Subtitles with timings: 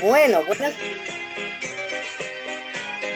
[0.00, 0.74] Bueno, buenas,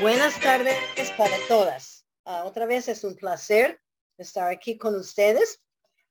[0.01, 0.77] buenas tardes
[1.17, 2.05] para todas.
[2.25, 3.81] Ah, otra vez es un placer
[4.19, 5.63] estar aquí con ustedes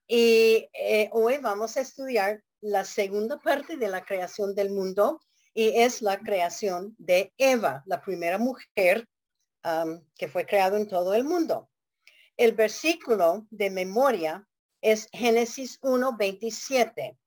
[0.07, 5.19] y eh, hoy vamos a estudiar la segunda parte de la creación del mundo
[5.53, 9.07] y es la creación de Eva, la primera mujer
[10.17, 11.69] que fue creado en todo el mundo.
[12.37, 14.47] El versículo de memoria
[14.79, 17.17] es Génesis 1, 27.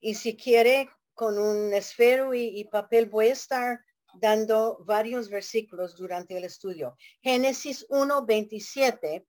[0.00, 0.88] Y si quiere,
[1.22, 3.80] con un esfero y, papel, voy a estar
[4.14, 6.96] dando varios versículos durante el estudio.
[7.22, 9.24] Génesis 1, 27.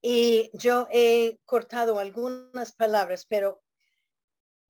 [0.00, 3.62] Y yo he cortado algunas palabras, pero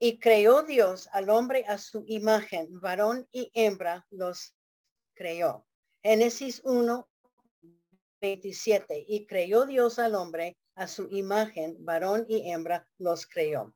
[0.00, 4.52] y creó Dios al hombre a su imagen, varón y hembra los
[5.14, 5.64] creó.
[6.02, 7.08] Génesis 1,
[8.20, 9.04] 27.
[9.06, 13.72] Y creó Dios al hombre a su imagen, varón y hembra los creó.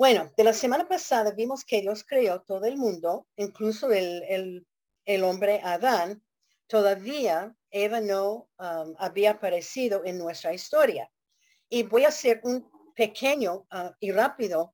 [0.00, 4.64] Bueno, de la semana pasada vimos que Dios creó todo el mundo, incluso el,
[5.04, 6.24] el, hombre Adán.
[6.66, 11.12] Todavía Eva no um, había aparecido en nuestra historia.
[11.68, 14.72] Y voy a hacer un pequeño uh, y rápido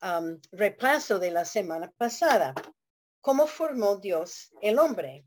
[0.00, 2.54] um, repaso de la semana pasada.
[3.20, 5.26] ¿Cómo formó Dios el hombre?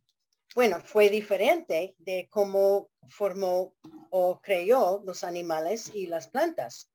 [0.55, 3.75] Bueno, fue diferente de cómo formó
[4.09, 6.89] o creó los animales y las plantas.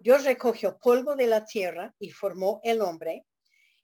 [0.00, 3.26] Dios recogió polvo de la tierra y formó el hombre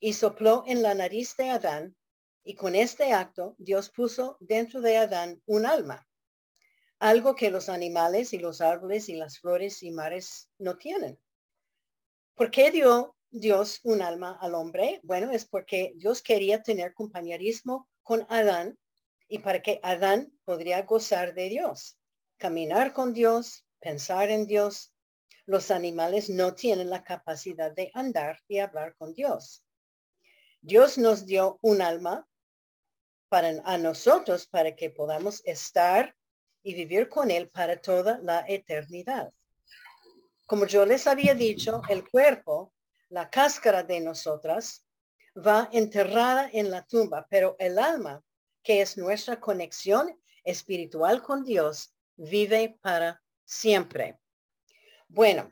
[0.01, 1.97] y sopló en la nariz de Adán
[2.45, 6.07] y con este acto Dios puso dentro de Adán un alma,
[6.99, 11.19] algo que los animales y los árboles y las flores y mares no tienen.
[12.35, 15.01] ¿Por qué dio Dios un alma al hombre?
[15.03, 18.79] Bueno, es porque Dios quería tener compañerismo con Adán
[19.29, 21.99] y para que Adán podría gozar de Dios,
[22.39, 24.93] caminar con Dios, pensar en Dios
[25.49, 29.65] los animales no tienen la capacidad de andar y hablar con Dios.
[30.61, 32.29] Dios nos dio un alma
[33.31, 36.15] para a nosotros para que podamos estar
[36.63, 39.33] y vivir con él para toda la eternidad.
[40.45, 42.75] Como yo les había dicho, el cuerpo,
[43.09, 44.85] la cáscara de nosotras,
[45.35, 48.23] va enterrada en la tumba, pero el alma,
[48.63, 54.19] que es nuestra conexión espiritual con Dios, vive para siempre.
[55.11, 55.51] Bueno,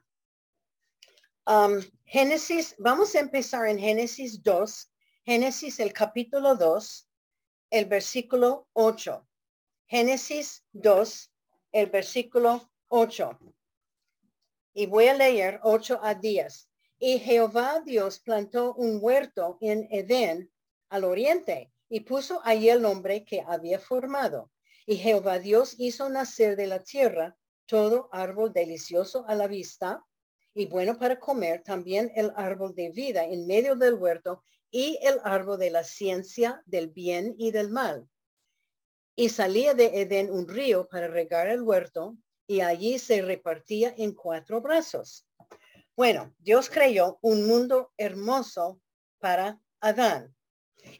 [1.47, 4.93] um, Génesis, vamos a empezar en Génesis 2,
[5.25, 7.09] Génesis el capítulo 2,
[7.71, 9.27] el versículo 8.
[9.87, 11.33] Génesis 2,
[11.72, 13.39] el versículo 8.
[14.75, 16.69] Y voy a leer 8 a 10.
[16.99, 20.53] Y Jehová Dios plantó un huerto en Edén
[20.91, 24.50] al oriente y puso allí el nombre que había formado.
[24.84, 30.04] Y Jehová Dios hizo nacer de la tierra todo árbol delicioso a la vista
[30.54, 35.21] y bueno para comer, también el árbol de vida en medio del huerto y el
[35.22, 38.09] árbol de la ciencia del bien y del mal.
[39.15, 42.16] Y salía de Edén un río para regar el huerto
[42.47, 45.27] y allí se repartía en cuatro brazos.
[45.94, 48.81] Bueno, Dios creó un mundo hermoso
[49.19, 50.34] para Adán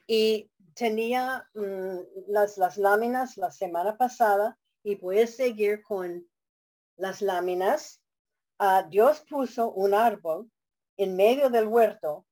[0.06, 1.98] y tenía mm,
[2.28, 6.27] las, las láminas la semana pasada y voy a seguir con
[6.97, 8.01] las láminas,
[8.59, 10.51] uh, Dios puso un árbol
[10.97, 12.27] en medio del huerto,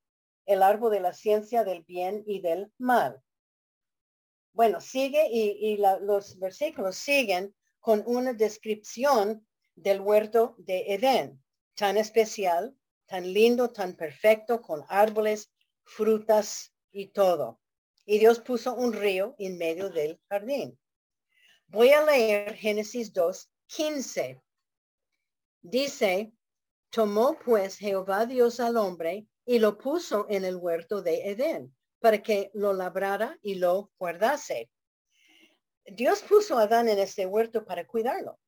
[0.47, 3.23] el árbol de la ciencia del bien y del mal.
[4.53, 11.43] Bueno, sigue y, los versículos siguen con una descripción del huerto de Edén,
[11.75, 12.77] tan especial,
[13.07, 15.53] tan lindo, tan perfecto, con árboles,
[15.83, 17.61] frutas y todo.
[18.07, 20.79] Y Dios puso un río en medio del jardín.
[21.67, 24.44] Voy a leer Génesis 2, 15.
[25.67, 26.31] Dice,
[26.91, 32.23] tomó pues Jehová Dios al hombre y lo puso en el huerto de Edén para
[32.23, 34.71] que lo labrara y lo guardase.
[35.87, 38.39] Dios puso a Adán en este huerto para cuidarlo,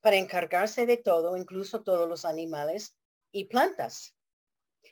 [0.00, 2.96] para encargarse de todo, incluso todos los animales
[3.30, 4.16] y plantas.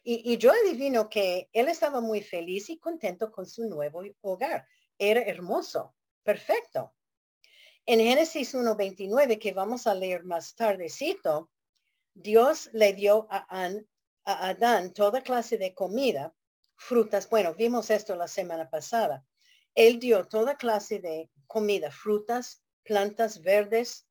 [0.04, 4.64] Y, y, yo adivino que él estaba muy feliz y contento con su nuevo hogar.
[4.96, 6.94] Era hermoso, perfecto.
[7.90, 11.50] En Génesis 1.29, que vamos a leer más tardecito,
[12.12, 16.34] Dios le dio a, a Adán toda clase de comida,
[16.76, 17.30] frutas.
[17.30, 19.24] Bueno, vimos esto la semana pasada.
[19.74, 24.06] Él dio toda clase de comida, frutas, plantas verdes,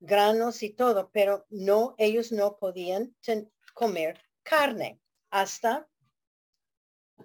[0.00, 3.14] granos y todo, pero no, ellos no podían
[3.74, 5.88] comer carne hasta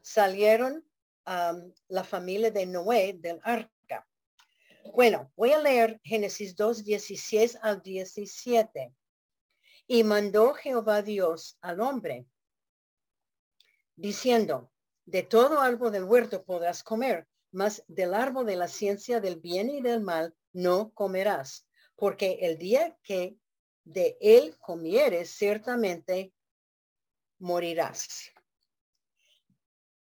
[0.04, 0.88] salieron
[1.26, 3.79] la familia de Noé del arca.
[4.94, 8.94] Bueno, voy a leer Génesis 2, 16 al 17.
[9.88, 12.26] Y mandó Jehová Dios al hombre,
[13.96, 14.72] diciendo,
[15.06, 19.70] De todo árbol del huerto podrás comer, mas del árbol de la ciencia del bien
[19.70, 23.38] y del mal no comerás, porque el día que
[23.84, 26.34] de él comieres, ciertamente
[27.40, 28.32] morirás.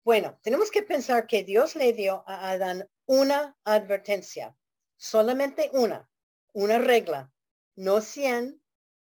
[0.03, 4.55] Bueno, tenemos que pensar que Dios le dio a Adán una advertencia,
[4.99, 6.07] solamente una,
[6.53, 7.31] una regla,
[7.75, 8.61] no cien,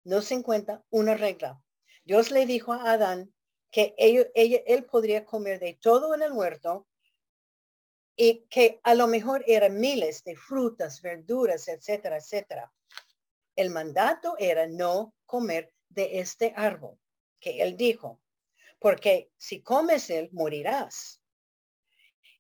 [0.04, 1.62] no cincuenta, una regla.
[2.04, 3.34] Dios le dijo a Adán
[3.72, 6.88] que él podría comer de todo en el huerto
[8.16, 12.74] y que a lo mejor eran miles de frutas, verduras, etcétera, etcétera.
[13.56, 16.98] El mandato era no comer de este árbol
[17.40, 18.22] que él dijo,
[18.80, 21.22] porque si comes él, morirás.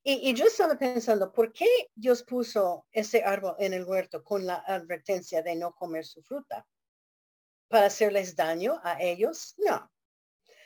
[0.07, 1.65] Y, yo estaba pensando, ¿por qué
[1.95, 6.67] Dios puso ese árbol en el huerto con la advertencia de no comer su fruta?
[7.67, 9.55] ¿Para hacerles daño a ellos?
[9.57, 9.91] No.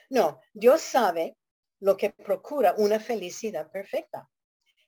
[0.09, 1.37] No, Dios sabe
[1.79, 4.29] lo que procura una felicidad perfecta.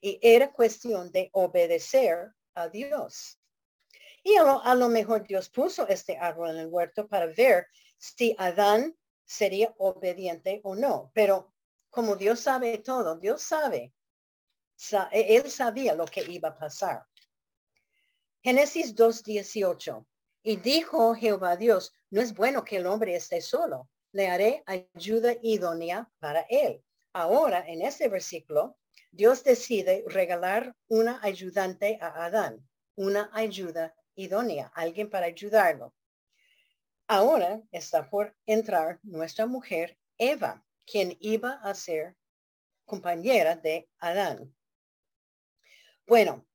[0.01, 3.39] Y era cuestión de obedecer a Dios.
[4.21, 7.67] Y a lo, mejor Dios puso este árbol en el huerto para ver
[7.97, 11.09] si Adán sería obediente o no.
[11.13, 11.53] Pero
[11.89, 13.93] como Dios sabe todo, Dios sabe,
[15.11, 17.05] él sabía lo que iba a pasar.
[18.43, 20.05] Génesis 2.18.
[20.43, 25.35] Y dijo Jehová Dios, no es bueno que el hombre esté solo, le haré ayuda
[25.43, 26.83] idónea para él.
[27.13, 28.77] Ahora, en este versículo,
[29.11, 35.93] Dios decide regalar una ayudante a Adán, una ayuda idónea, alguien para ayudarlo.
[37.07, 42.15] Ahora está por entrar nuestra mujer Eva, quien iba a ser
[42.85, 44.55] compañera de Adán.
[46.11, 46.45] Bueno,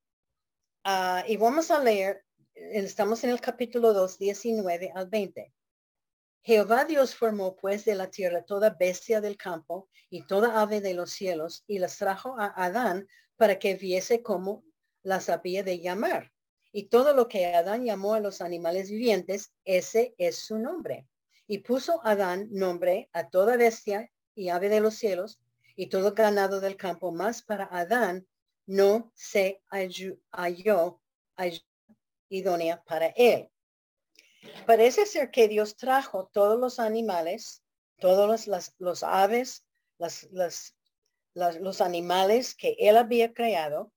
[0.83, 2.23] ah, y vamos a leer,
[2.53, 5.51] estamos en el capítulo 2, 19 al 20.
[6.43, 10.93] Jehová Dios formó pues de la tierra toda bestia del campo y toda ave de
[10.93, 14.63] los cielos y las trajo a Adán para que viese cómo
[15.01, 16.31] las había de llamar.
[16.71, 21.07] Y todo lo que Adán llamó a los animales vivientes, ese es su nombre.
[21.47, 25.41] Y puso Adán nombre a toda bestia y ave de los cielos
[25.75, 28.27] y todo ganado del campo, más para Adán
[28.67, 31.01] no se halló
[32.29, 33.49] idónea para él.
[34.65, 37.63] Parece ser que Dios trajo todos los animales,
[37.99, 38.47] todos
[38.77, 39.65] los, aves,
[39.97, 40.27] las,
[41.33, 43.91] los animales que él había creado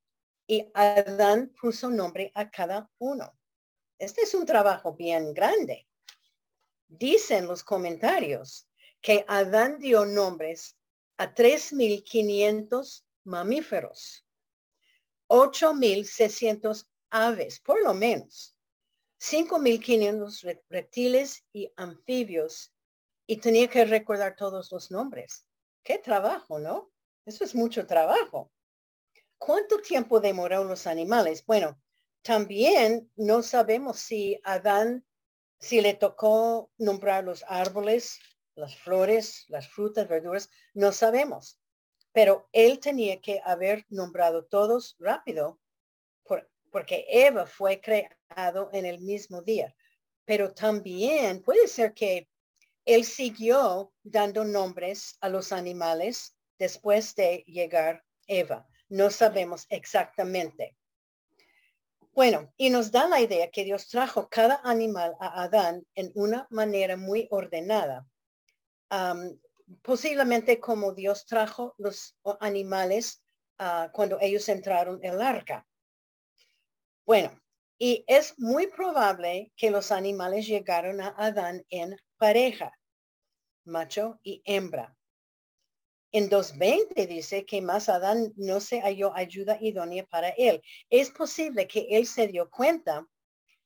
[0.47, 3.39] y Adán puso nombre a cada uno.
[3.99, 5.87] Este es un trabajo bien grande.
[6.89, 8.67] Dicen los comentarios
[9.01, 10.77] que Adán dio nombres
[11.19, 14.27] a 3.500 mamíferos,
[15.31, 18.57] 8.600 aves, por lo menos,
[19.21, 22.73] 5.500 reptiles y anfibios
[23.29, 25.47] y tenía que recordar todos los nombres.
[25.85, 26.91] Qué trabajo, ¿no?
[27.25, 28.51] Eso es mucho trabajo.
[29.39, 31.47] ¿Cuánto tiempo demoró los animales?
[31.47, 31.81] Bueno,
[32.23, 35.07] también no sabemos si Adán,
[35.61, 38.19] si le tocó nombrar los árboles,
[38.57, 41.60] las flores, las frutas, verduras, no sabemos.
[42.13, 45.61] Pero él tenía que haber nombrado todos rápido
[46.71, 49.75] porque Eva fue creado en el mismo día.
[50.25, 52.29] Pero también puede ser que
[52.85, 58.67] él siguió dando nombres a los animales después de llegar Eva.
[58.89, 60.77] No sabemos exactamente.
[62.13, 66.47] Bueno, y nos da la idea que Dios trajo cada animal a Adán en una
[66.51, 68.07] manera muy ordenada.
[69.83, 73.23] Posiblemente como Dios trajo los animales
[73.59, 75.67] ah, cuando ellos entraron en el arca.
[77.07, 77.41] Bueno,
[77.79, 82.73] y es muy probable que los animales llegaron a Adán en pareja,
[83.65, 84.97] macho y hembra.
[86.13, 90.61] En 2.20 dice que más Adán no se halló ayuda idónea para él.
[90.91, 93.07] Es posible que él se dio cuenta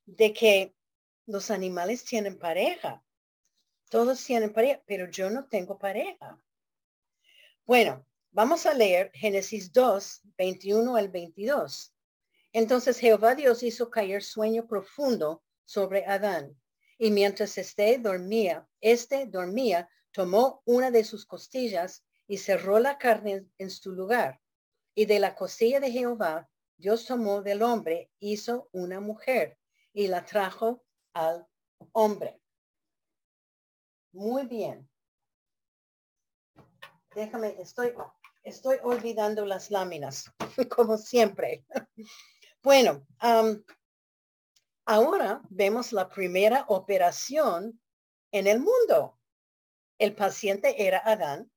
[0.05, 0.75] de que
[1.25, 3.04] los animales tienen pareja.
[3.89, 6.39] Todos tienen pareja, pero yo no tengo pareja.
[7.65, 11.93] Bueno, vamos a leer Génesis 2, 21 al 22.
[12.51, 16.55] Entonces Jehová Dios hizo caer sueño profundo sobre Adán.
[16.97, 23.45] Y mientras éste dormía, éste dormía, tomó una de sus costillas y cerró la carne
[23.57, 24.41] en su lugar.
[24.93, 29.57] Y de la costilla de Jehová, Dios tomó del hombre, hizo una mujer
[29.93, 31.45] y la trajo al
[31.91, 32.41] hombre.
[34.15, 34.89] Muy bien.
[37.13, 37.93] Déjame, estoy,
[38.43, 40.31] estoy olvidando las láminas,
[40.69, 41.65] como siempre.
[42.63, 43.05] Bueno,
[44.85, 47.81] ahora vemos la primera operación
[48.31, 49.19] en el mundo.
[49.97, 51.51] El paciente era Adán,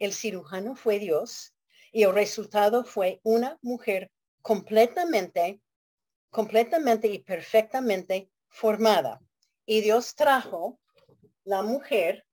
[0.00, 1.54] el cirujano fue Dios
[1.92, 4.10] Y el resultado fue una mujer
[4.42, 5.60] completamente,
[6.30, 9.20] completamente y perfectamente formada.
[9.64, 10.80] Y Dios trajo
[11.44, 12.26] la mujer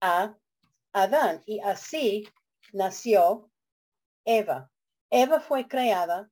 [0.00, 0.36] a
[0.92, 2.28] Adán y así
[2.72, 3.50] nació
[4.24, 4.70] Eva.
[5.10, 6.30] Eva fue creada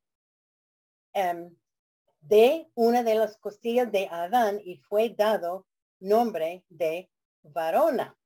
[1.12, 1.56] em,
[2.20, 5.66] de una de las costillas de Adán y fue dado
[6.00, 7.10] nombre de
[7.42, 8.16] varona.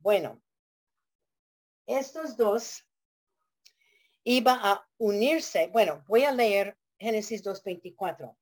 [0.00, 0.42] Bueno,
[1.86, 2.84] estos dos
[4.24, 5.68] iba a unirse.
[5.68, 8.36] Bueno, voy a leer Génesis 2.24.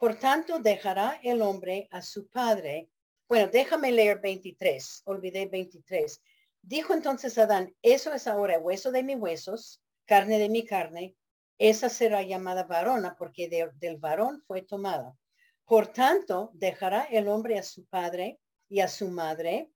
[0.00, 2.88] Por tanto, dejará el hombre a su padre.
[3.28, 5.02] Bueno, déjame leer 23.
[5.04, 6.22] Olvidé 23.
[6.62, 11.16] Dijo entonces Adán, eso es ahora hueso de mis huesos, carne de mi carne.
[11.58, 15.18] Esa será llamada varona porque del varón fue tomada.
[15.66, 18.40] Por tanto, dejará el hombre a su padre
[18.70, 19.70] y a su madre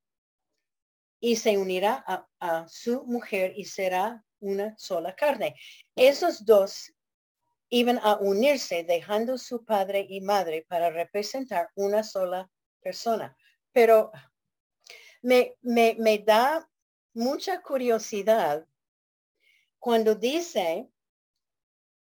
[1.21, 2.03] y se unirá
[2.41, 5.55] a, su mujer y será una sola carne.
[5.95, 6.94] Esos dos
[7.69, 13.37] iban a unirse dejando su padre y madre para representar una sola persona.
[13.73, 14.13] Pero
[15.23, 16.69] me, me, me da
[17.15, 18.67] mucha curiosidad
[19.79, 20.89] cuando dice,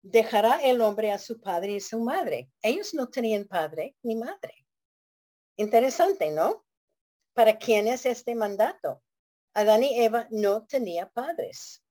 [0.03, 2.51] dejará el hombre a su padre y su madre.
[2.63, 4.67] Ellos no tenían padre ni madre.
[5.57, 6.65] Interesante, ¿no?
[7.35, 9.03] ¿Para quién es este mandato?
[9.55, 11.83] Adán y Eva no tenía padres.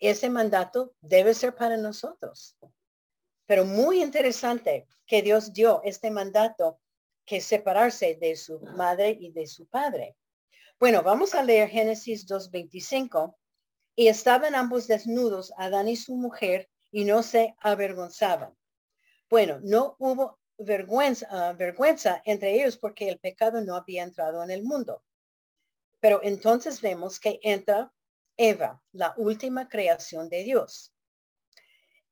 [0.00, 2.56] Ese mandato debe ser para nosotros.
[3.46, 6.80] Pero muy interesante que Dios dio este mandato
[7.24, 10.16] que separarse de su madre y de su padre.
[10.78, 13.34] Bueno, vamos a leer Génesis 2.25.
[13.96, 18.56] Y estaban ambos desnudos, Adán y su mujer, y no se avergonzaban.
[19.28, 24.50] Bueno, no hubo vergüenza, ah, vergüenza entre ellos porque el pecado no había entrado en
[24.50, 25.02] el mundo.
[26.00, 27.92] Pero entonces vemos que entra
[28.38, 30.94] Eva, la última creación de Dios.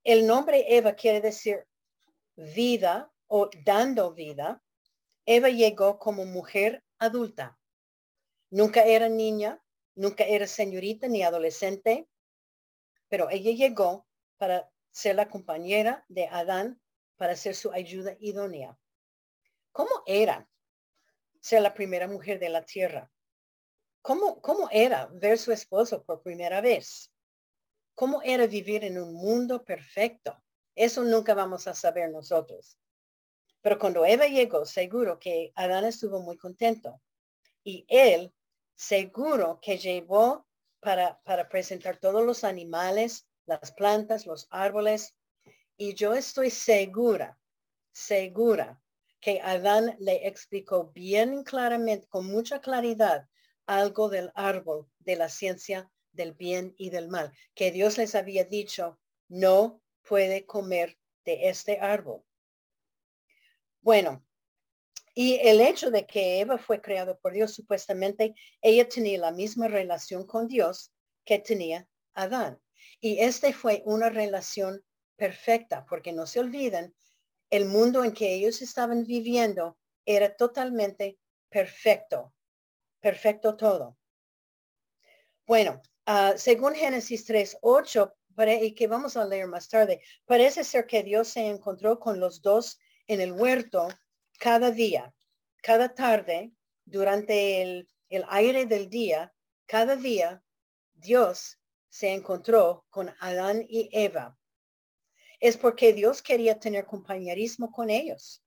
[0.02, 1.66] El nombre Eva quiere decir
[2.35, 4.61] vida o dando vida.
[5.25, 7.59] Eva llegó como mujer adulta.
[8.50, 9.62] Nunca era niña,
[9.95, 12.09] nunca era señorita ni adolescente,
[13.09, 14.06] pero ella llegó
[14.37, 16.80] para ser la compañera de Adán
[17.16, 18.78] para ser su ayuda idónea.
[19.71, 20.49] ¿Cómo era
[21.40, 23.11] ser la primera mujer de la tierra?
[24.07, 27.11] ¿Cómo, ¿Cómo era ver su esposo por primera vez?
[27.97, 30.41] ¿Cómo era vivir en un mundo perfecto?
[30.77, 32.79] Eso nunca vamos a saber nosotros.
[33.63, 37.03] Pero cuando Eva llegó, seguro que Adán estuvo muy contento.
[37.65, 38.33] Y él
[38.77, 40.47] seguro que llevó
[40.79, 45.17] para, para presentar todos los animales, las plantas, los árboles,
[45.77, 47.41] y yo estoy segura,
[47.91, 48.81] segura
[49.21, 53.29] que Adán le explicó bien claramente, con mucha claridad,
[53.67, 58.45] algo del árbol de la ciencia del bien y del mal, que Dios les había
[58.45, 62.23] dicho, no puede comer de este árbol.
[63.81, 64.25] Bueno,
[65.15, 69.69] y el hecho de que Eva fue creada por Dios, supuestamente ella tenía la misma
[69.69, 70.93] relación con Dios
[71.25, 72.61] que tenía Adán.
[73.01, 74.85] Y este fue una relación
[75.17, 76.95] perfecta, porque no se olviden,
[77.51, 81.19] el mundo en que ellos estaban viviendo era totalmente
[81.49, 82.35] perfecto,
[83.07, 83.97] perfecto todo.
[85.47, 88.13] Bueno, ah, según Génesis 3, 8,
[88.63, 92.43] y que vamos a leer más tarde, parece ser que Dios se encontró con los
[92.43, 93.87] dos en el huerto
[94.41, 95.15] cada día,
[95.63, 96.51] cada tarde,
[96.85, 99.33] durante el, el aire del día,
[99.67, 100.43] cada día,
[100.93, 104.37] Dios se encontró con Adán y Eva
[105.39, 108.43] es porque Dios quería tener compañerismo con ellos.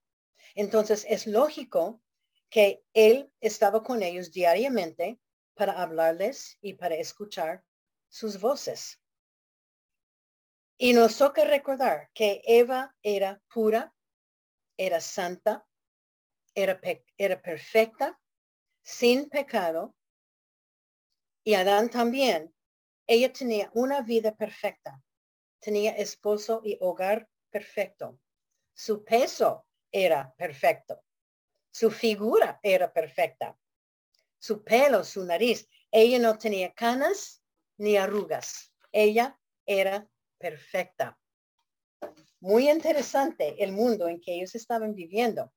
[0.53, 2.01] Entonces es lógico
[2.49, 5.19] que Él estaba con ellos diariamente
[5.53, 7.63] para hablarles y para escuchar
[8.07, 8.99] sus voces.
[10.77, 13.93] Y nos toca recordar que Eva era pura,
[14.77, 15.65] era santa,
[16.55, 16.79] era,
[17.17, 18.19] era perfecta,
[18.81, 19.95] sin pecado.
[21.43, 22.53] Y Adán también.
[23.05, 25.01] Ella tenía una vida perfecta
[25.59, 28.19] tenía esposo y hogar perfecto.
[28.73, 31.03] Su peso era perfecto.
[31.71, 33.57] Su figura era perfecta.
[34.37, 35.67] Su pelo, su nariz.
[35.91, 37.43] Ella no tenía canas
[37.77, 38.73] ni arrugas.
[38.91, 41.19] Ella era perfecta.
[42.39, 45.51] Muy interesante el mundo en que ellos estaban viviendo.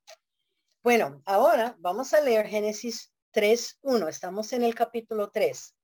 [0.82, 4.08] Bueno, ahora vamos a leer Génesis 3.1.
[4.08, 5.76] Estamos en el capítulo 3.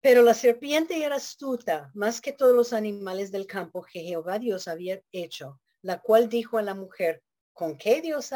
[0.00, 4.66] Pero la serpiente era astuta más que todos los animales del campo que Jehová Dios
[4.66, 7.22] había hecho, la cual dijo a la mujer,
[7.52, 8.32] ¿con qué Dios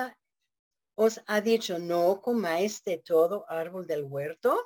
[0.97, 4.59] os ha dicho no comáis de todo árbol del huerto?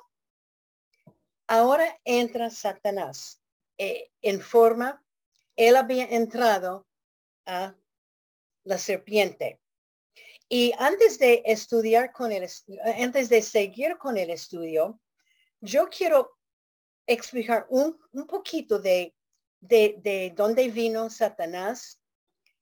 [1.47, 3.41] Ahora entra Satanás
[3.77, 5.03] eh, en forma,
[5.55, 6.87] él había entrado
[7.45, 7.75] a
[8.63, 9.59] la serpiente.
[10.47, 12.47] Y antes de estudiar con el,
[12.97, 14.99] antes de seguir con el estudio,
[15.61, 16.37] yo quiero
[17.07, 17.97] explicar un,
[18.27, 19.13] poquito de,
[19.59, 22.01] de, dónde vino Satanás,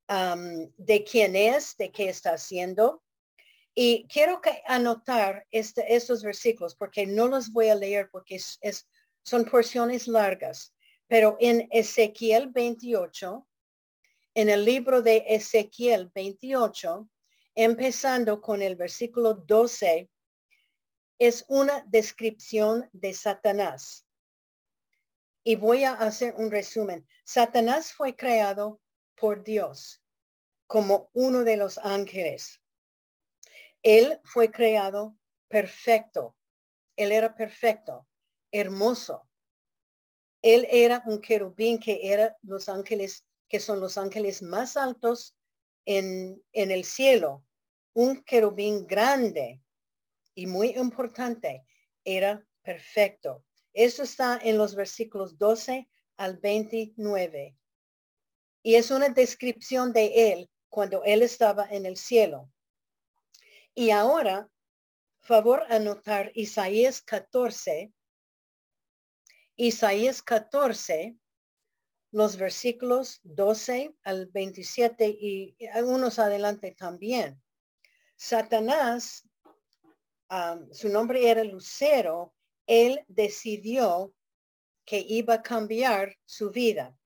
[0.07, 3.03] de quién es, de qué está haciendo.
[3.81, 8.89] Y quiero que anotar este, estos versículos porque no los voy a leer porque es,
[9.23, 10.75] son porciones largas.
[11.07, 13.47] Pero en Ezequiel 28,
[14.33, 17.09] en el libro de Ezequiel 28,
[17.55, 20.09] empezando con el versículo 12,
[21.17, 24.05] es una descripción de Satanás.
[25.41, 27.07] Y voy a hacer un resumen.
[27.23, 28.81] Satanás fue creado
[29.15, 30.03] por Dios
[30.67, 32.58] como uno de los ángeles.
[33.83, 35.17] Él fue creado
[35.47, 36.35] perfecto.
[36.95, 38.07] Él era perfecto,
[38.51, 39.29] hermoso.
[40.41, 45.35] Él era un querubín que era los ángeles, que son los ángeles más altos
[45.85, 47.45] en, en el cielo.
[47.93, 49.61] Un querubín grande
[50.35, 51.65] y muy importante.
[52.03, 53.43] Era perfecto.
[53.73, 57.55] Eso está en los versículos 12 al 29.
[58.61, 62.49] Y es una descripción de él cuando él estaba en el cielo.
[63.79, 64.51] Y ahora,
[65.21, 67.93] favor anotar Isaías 14.
[69.55, 71.15] Isaías 14,
[72.11, 77.41] los versículos 12 al 27 y algunos adelante también.
[78.17, 79.25] Satanás,
[80.73, 82.35] su nombre era Lucero,
[82.67, 84.13] él decidió
[84.83, 86.97] que iba a cambiar su vida.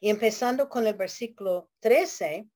[0.00, 2.46] Y empezando con el versículo 13,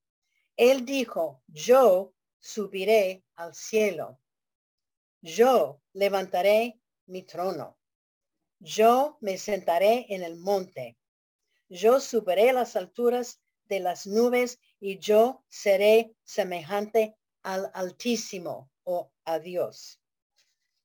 [0.54, 4.20] él dijo, yo subiré al cielo.
[5.20, 7.78] Yo levantaré mi trono.
[8.60, 10.98] Yo me sentaré en el monte.
[11.68, 19.38] Yo subiré las alturas de las nubes y yo seré semejante al Altísimo o a
[19.38, 20.00] Dios.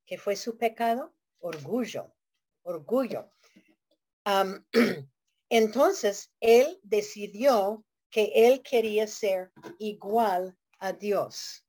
[0.06, 1.14] ¿Qué fue su pecado?
[1.44, 2.14] orgullo,
[2.64, 3.30] orgullo.
[5.50, 11.66] entonces, él decidió que él quería ser igual a Dios.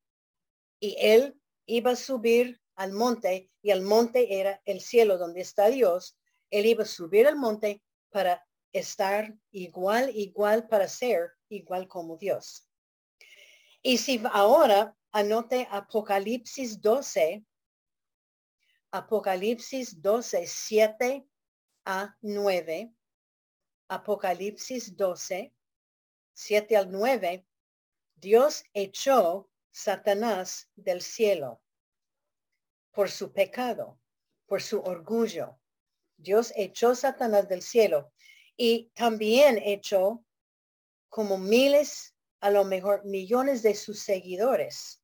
[0.80, 5.68] Y él iba a subir al monte y el monte era el cielo donde está
[5.68, 6.18] Dios.
[6.50, 12.68] Él iba a subir al monte para estar igual, igual para ser igual como Dios.
[13.82, 17.44] Y si ahora anote Apocalipsis 12,
[18.90, 21.28] Apocalipsis 12, 7
[21.84, 22.92] a 9.
[23.88, 25.54] Apocalipsis 12,
[26.32, 27.46] 7 al 9.
[28.16, 31.60] Dios echó Satanás del cielo
[32.92, 34.00] por su pecado,
[34.46, 35.58] por su orgullo.
[36.16, 38.12] Dios echó Satanás del cielo
[38.56, 40.24] y también echó
[41.08, 45.02] como miles, a lo mejor millones de sus seguidores.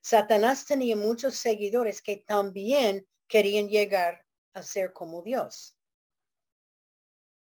[0.00, 5.76] Satanás tenía muchos seguidores que también querían llegar a ser como Dios.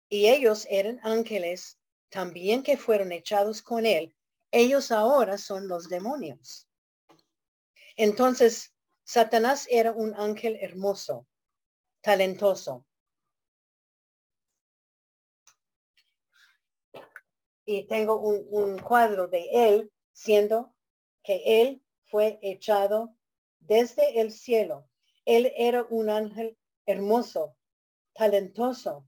[0.09, 4.15] Y ellos eran ángeles también que fueron echados con él.
[4.51, 6.69] Ellos ahora son los demonios.
[7.97, 11.27] Entonces, Satanás era un ángel hermoso,
[12.01, 12.87] talentoso.
[17.65, 20.75] Y tengo un, cuadro de él siendo
[21.23, 23.15] que él fue echado
[23.61, 24.89] desde el cielo
[25.29, 26.57] él era un ángel
[26.87, 27.55] hermoso,
[28.15, 29.07] talentoso,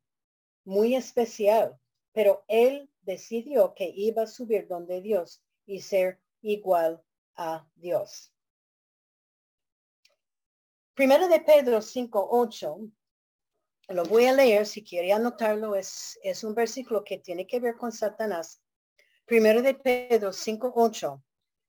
[0.64, 1.80] muy especial,
[2.12, 7.02] pero él decidió que iba a subir donde Dios y ser igual
[7.36, 8.32] a Dios.
[10.94, 12.78] Primero de Pedro 5, 8,
[13.88, 17.76] lo voy a leer, si quiere anotarlo, es, es un versículo que tiene que ver
[17.76, 18.62] con Satanás.
[19.24, 21.22] Primero de Pedro 5, 8,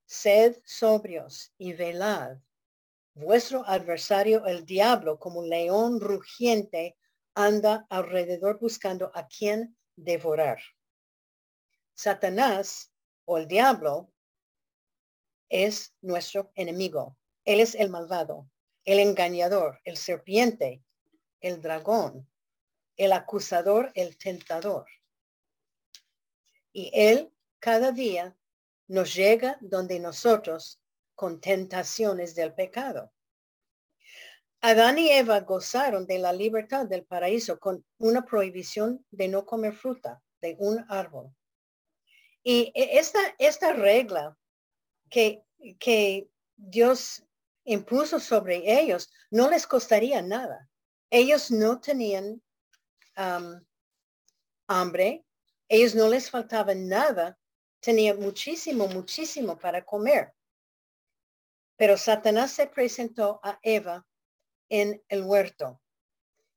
[0.05, 2.37] sed sobrios y velad
[3.13, 6.97] Vuestro adversario, el diablo, como un león rugiente,
[7.35, 10.59] anda alrededor buscando a quien devorar.
[12.01, 12.91] Satanás
[13.25, 14.11] o el diablo
[15.49, 17.15] es nuestro enemigo.
[17.45, 18.49] Él es el malvado,
[18.85, 20.83] el engañador, el serpiente,
[21.41, 22.27] el dragón,
[22.97, 24.87] el acusador, el tentador.
[26.73, 28.35] Y él cada día
[28.87, 30.81] nos llega donde nosotros
[31.13, 33.13] con tentaciones del pecado.
[34.61, 39.75] Adán y Eva gozaron de la libertad del paraíso con una prohibición de no comer
[39.75, 41.31] fruta de un árbol.
[42.43, 44.37] Y e, esta, esta regla
[45.09, 45.43] que,
[45.79, 47.23] que Dios
[47.63, 50.69] impuso sobre ellos no les costaría nada.
[51.09, 52.41] Ellos no tenían
[53.17, 53.61] um,
[54.67, 55.25] hambre,
[55.67, 57.37] ellos no les faltaba nada,
[57.79, 60.33] tenían muchísimo, muchísimo para comer.
[61.75, 64.05] Pero Satanás se presentó a Eva
[64.69, 65.81] en el huerto.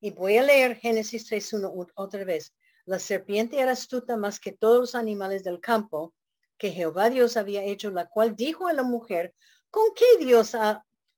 [0.01, 2.55] Y voy a leer Génesis 3.1 otra vez.
[2.87, 6.15] La serpiente era astuta más que todos los animales del campo
[6.59, 9.35] que Jehová Dios había hecho, la cual dijo a la mujer,
[9.71, 10.55] ¿con qué Dios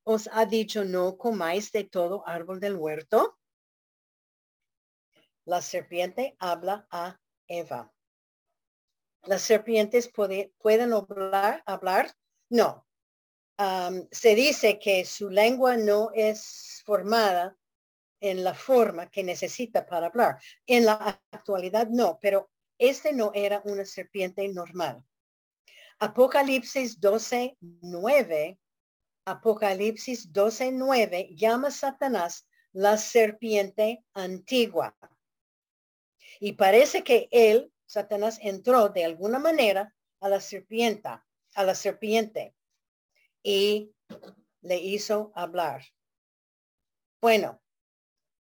[0.05, 3.38] os ha dicho no comáis de todo árbol del huerto?
[5.44, 7.92] La serpiente habla a Eva.
[9.24, 11.62] ¿Las serpientes pueden hablar?
[11.66, 12.12] hablar?
[12.48, 12.87] No.
[14.11, 17.57] se dice que su lengua no es formada
[18.20, 20.38] en la forma que necesita para hablar.
[20.66, 25.02] En la actualidad no, pero este no era una serpiente normal.
[25.98, 28.59] Apocalipsis 12, 9,
[29.24, 34.96] Apocalipsis 12, 9 llama Satanás la serpiente antigua.
[36.38, 42.55] Y parece que él, Satanás, entró de alguna manera a la serpiente, a la serpiente
[43.42, 43.94] y
[44.61, 45.83] le hizo hablar.
[47.20, 47.62] Bueno,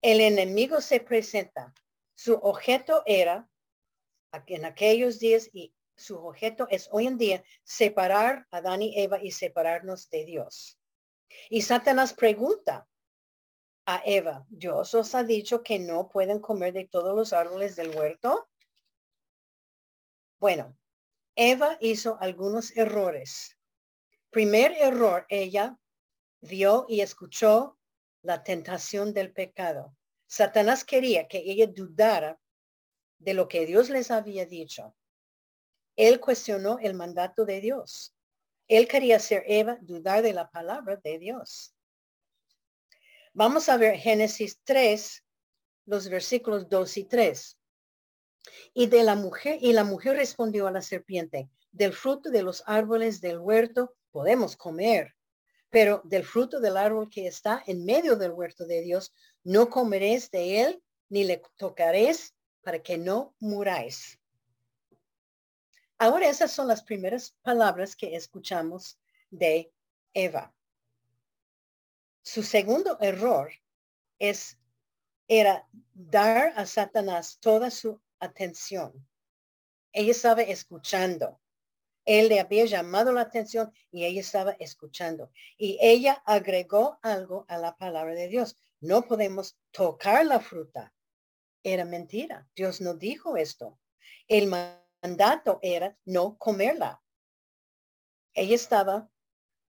[0.01, 1.73] el enemigo se presenta.
[2.15, 3.49] Su objeto era,
[4.47, 9.21] en aquellos días, y su objeto es hoy en día, separar a Adán y Eva
[9.21, 10.79] y separarnos de Dios.
[11.49, 12.87] Y Satanás pregunta
[13.85, 17.95] a Eva, ¿Dios os ha dicho que no pueden comer de todos los árboles del
[17.95, 18.49] huerto?
[20.39, 20.77] Bueno,
[21.35, 23.57] Eva hizo algunos errores.
[24.29, 25.79] Primer error, ella
[26.41, 27.76] vio y escuchó
[28.27, 29.95] la tentación del pecado.
[30.27, 32.37] Satanás quería que ella dudara
[33.19, 34.93] de lo que Dios les había dicho.
[35.95, 38.13] Él cuestionó el mandato de Dios.
[38.67, 41.73] Él quería hacer Eva dudar de la palabra de Dios.
[43.31, 45.23] Vamos a ver Génesis 3,
[45.85, 47.57] los versículos 2 y 3.
[48.73, 52.61] Y de la mujer, y la mujer respondió a la serpiente, del fruto de los
[52.65, 55.15] árboles del huerto podemos comer,
[55.77, 59.13] pero del fruto del árbol que está en medio del huerto de Dios,
[59.43, 64.19] no comeréis de él, ni le tocaréis para que no muráis.
[65.99, 68.97] Ahora esas son las primeras palabras que escuchamos
[69.29, 69.71] de
[70.15, 70.51] Eva.
[72.23, 73.51] Su segundo error
[74.17, 74.57] es,
[75.27, 79.07] era dar a Satanás toda su atención.
[79.91, 81.39] Ella estaba escuchando.
[82.07, 85.29] Él le había llamado la atención y ella estaba escuchando.
[85.57, 88.55] Y ella agregó algo a la palabra de Dios.
[88.79, 90.93] No podemos tocar la fruta.
[91.63, 92.47] Era mentira.
[92.55, 93.77] Dios no dijo esto.
[94.25, 97.03] El mandato era no comerla.
[98.33, 99.11] Ella estaba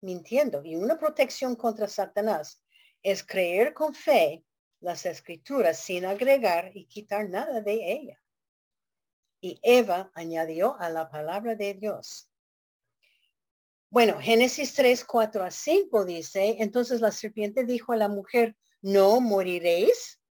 [0.02, 0.66] mintiendo.
[0.66, 2.64] Y una protección contra Satanás
[3.04, 4.44] es creer con fe
[4.80, 8.23] las escrituras sin agregar y quitar nada de ella.
[9.44, 12.30] Y Eva añadió a la palabra de Dios.
[13.90, 19.20] Bueno, Génesis 3, 4 a 5 dice, entonces la serpiente dijo a la mujer, no
[19.20, 20.22] moriréis,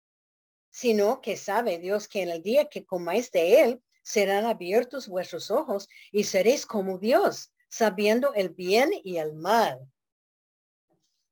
[0.70, 5.50] sino que sabe Dios que en el día que comáis de él, serán abiertos vuestros
[5.50, 9.78] ojos y seréis como Dios, sabiendo el bien y el mal.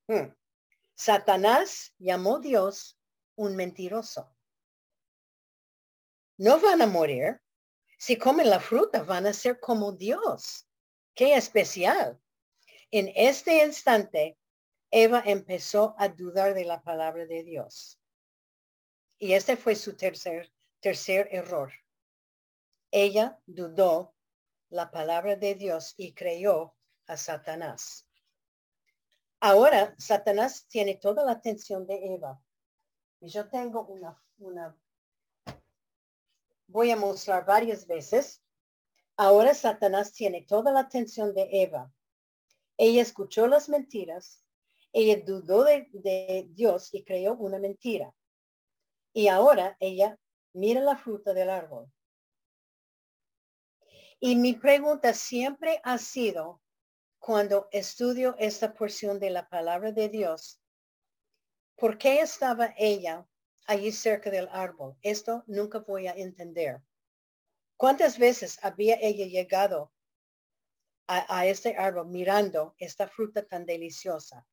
[0.06, 0.34] Hmm.
[0.94, 2.98] Satanás llamó Dios
[3.36, 4.36] un mentiroso.
[6.36, 7.40] No van a morir,
[8.00, 10.66] si comen la fruta, van a ser como Dios.
[11.14, 12.18] Qué especial.
[12.90, 14.38] En este instante,
[14.90, 18.00] Eva empezó a dudar de la palabra de Dios.
[19.18, 21.74] Y este fue su tercer, tercer error.
[22.90, 24.14] Ella dudó
[24.70, 26.74] la palabra de Dios y creyó
[27.06, 28.08] a Satanás.
[29.40, 32.42] Ahora, Satanás tiene toda la atención de Eva.
[33.20, 34.74] Y yo tengo una, una
[36.70, 38.42] voy a mostrar varias veces.
[39.16, 41.92] Ahora Satanás tiene toda la atención de Eva.
[42.76, 44.44] Ella escuchó las mentiras.
[44.92, 48.14] Ella dudó de, de Dios y creyó una mentira.
[49.12, 50.18] Y ahora ella
[50.52, 51.90] mira la fruta del árbol.
[54.20, 56.60] Y mi pregunta siempre ha sido,
[57.18, 60.60] cuando estudio esta porción de la palabra de Dios,
[61.76, 63.26] ¿por qué estaba ella
[63.66, 64.96] allí cerca del árbol.
[65.02, 66.82] Esto nunca voy a entender.
[67.76, 69.92] ¿Cuántas veces había ella llegado
[71.06, 74.46] a, este árbol mirando esta fruta tan deliciosa?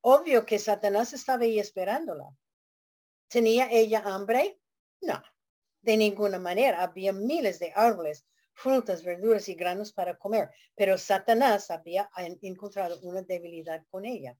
[0.00, 2.36] Obvio que Satanás estaba ahí esperándola.
[3.28, 4.60] ¿Tenía ella hambre?
[5.00, 5.22] No,
[5.82, 6.82] de ninguna manera.
[6.82, 12.10] Había miles de árboles, frutas, verduras y granos para comer, pero Satanás había
[12.42, 14.36] encontrado una debilidad con ella.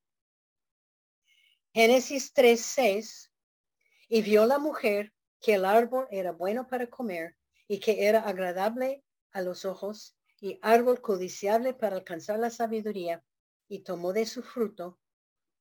[1.73, 3.31] Génesis 3.6
[4.09, 7.37] Y vio la mujer que el árbol era bueno para comer
[7.69, 13.23] y que era agradable a los ojos y árbol codiciable para alcanzar la sabiduría
[13.69, 14.99] y tomó de su fruto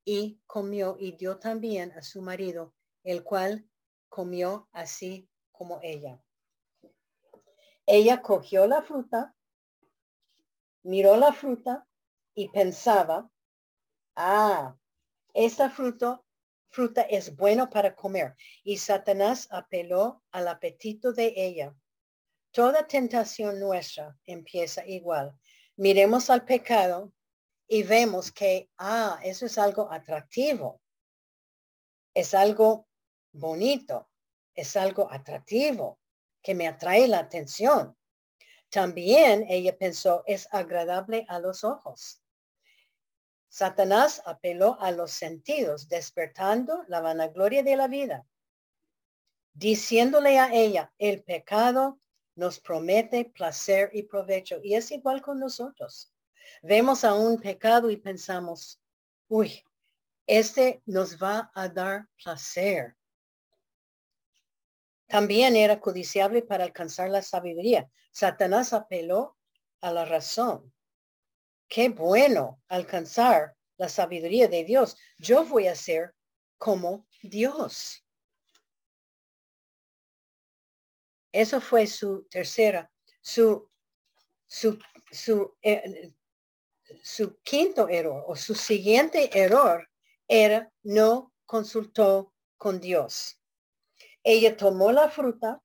[0.05, 3.69] y comió y dio también a su marido, el cual
[4.07, 6.23] comió así como ella.
[7.85, 9.35] Ella cogió la fruta,
[10.83, 11.87] miró la fruta
[12.33, 13.29] y pensaba,
[14.15, 14.77] ah,
[15.33, 16.21] esta fruta,
[16.69, 18.35] fruta es bueno para comer.
[18.63, 21.75] Y Satanás apeló al apetito de ella.
[22.51, 25.33] Toda tentación nuestra empieza igual.
[25.75, 27.13] Miremos al pecado
[27.67, 30.81] y vemos que, ah, eso es algo atractivo.
[32.13, 32.87] Es algo
[33.31, 34.09] bonito.
[34.55, 35.99] Es algo atractivo
[36.41, 37.95] que me atrae la atención.
[38.69, 42.21] También ella pensó, es agradable a los ojos.
[43.57, 48.23] Satanás apeló a los sentidos, despertando la vanagloria de la vida,
[49.51, 51.99] diciéndole a ella, el pecado
[52.35, 54.59] nos promete placer y provecho.
[54.61, 56.13] Y es igual con nosotros.
[56.61, 58.79] Vemos a un pecado y pensamos,
[59.27, 59.63] uy,
[60.27, 62.95] este nos va a dar placer.
[65.07, 67.89] También era codiciable para alcanzar la sabiduría.
[68.11, 69.35] Satanás apeló
[69.81, 70.71] a la razón.
[71.67, 74.97] Qué bueno alcanzar la sabiduría de Dios.
[75.17, 76.15] Yo voy a ser
[76.57, 78.03] como Dios.
[81.31, 83.69] Eso fue su tercera, su,
[84.47, 84.79] su,
[85.11, 86.13] su, eh,
[87.03, 89.87] su quinto error o su siguiente error
[90.27, 93.39] era no consultó con Dios.
[94.23, 95.61] Ella tomó la fruta,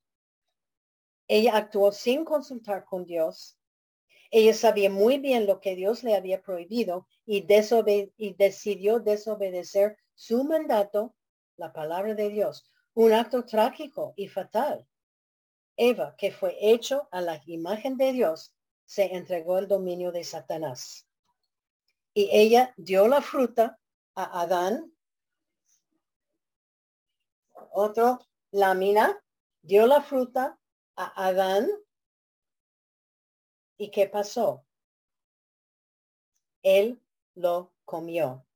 [1.26, 3.58] ella actuó sin consultar con Dios.
[4.32, 7.46] Ella sabía muy bien lo que Dios le había prohibido y,
[8.16, 11.14] y decidió desobedecer su mandato,
[11.56, 12.64] la palabra de Dios,
[12.94, 14.88] un acto trágico y fatal.
[15.76, 18.52] Eva, que fue hecho a la imagen de Dios,
[18.84, 21.06] se entregó al dominio de Satanás
[22.14, 23.78] y ella dio la fruta
[24.14, 24.92] a Adán.
[27.72, 29.18] Otro lámina
[29.62, 30.58] dio la fruta
[30.96, 31.68] a Adán.
[33.82, 34.64] ¿Y qué pasó?
[36.62, 37.02] Él
[37.34, 38.46] lo comió.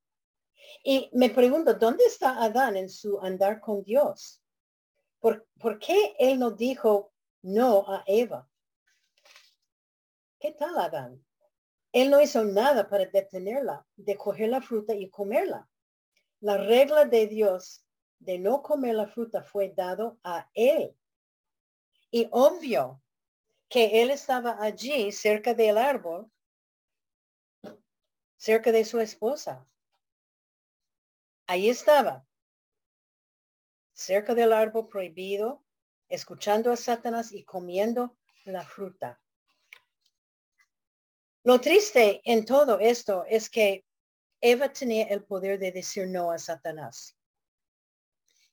[0.84, 4.40] Y me pregunto, ¿dónde está Adán en su andar con Dios?
[5.18, 7.12] ¿Por, ¿Por, qué él no dijo
[7.42, 8.48] no a Eva?
[10.38, 11.26] ¿Qué tal Adán?
[11.90, 15.68] Él no hizo nada para detenerla de coger la fruta y comerla.
[16.38, 17.84] La regla de Dios
[18.20, 20.96] de no comer la fruta fue dado a él.
[22.12, 23.02] Y obvio
[23.68, 26.30] que él estaba allí cerca del árbol,
[28.36, 29.66] cerca de su esposa.
[31.46, 32.26] Ahí estaba,
[33.92, 35.64] cerca del árbol prohibido,
[36.08, 39.20] escuchando a Satanás y comiendo la fruta.
[41.42, 43.84] Lo triste en todo esto es que
[44.40, 47.16] Eva tenía el poder de decir no a Satanás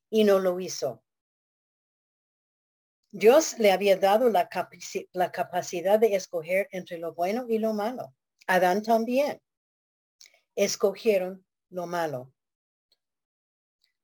[0.10, 1.03] y no lo hizo.
[3.16, 8.16] Dios le había dado la, capacidad de escoger entre lo bueno y lo malo.
[8.48, 9.40] Adán también.
[10.56, 12.34] Escogieron lo malo.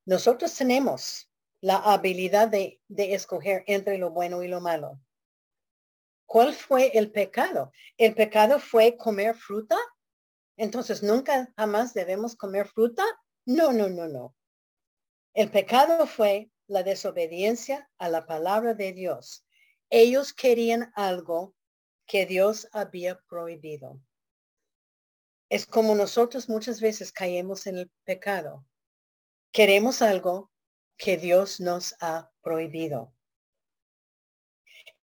[0.05, 1.27] Nosotros tenemos
[1.59, 5.01] la habilidad de, de escoger entre lo bueno y lo malo.
[6.27, 7.71] ¿Cuál fue el pecado?
[7.97, 9.77] ¿El pecado fue comer fruta?
[10.55, 13.03] Entonces, ¿nunca jamás debemos comer fruta?
[13.47, 14.35] No, no, no, no.
[15.33, 19.45] El pecado fue la desobediencia a la palabra de Dios.
[19.89, 21.55] Ellos querían algo
[22.05, 23.99] que Dios había prohibido.
[25.49, 28.65] Es como nosotros muchas veces caemos en el pecado.
[29.51, 30.51] Queremos algo
[30.95, 33.13] que Dios nos ha prohibido.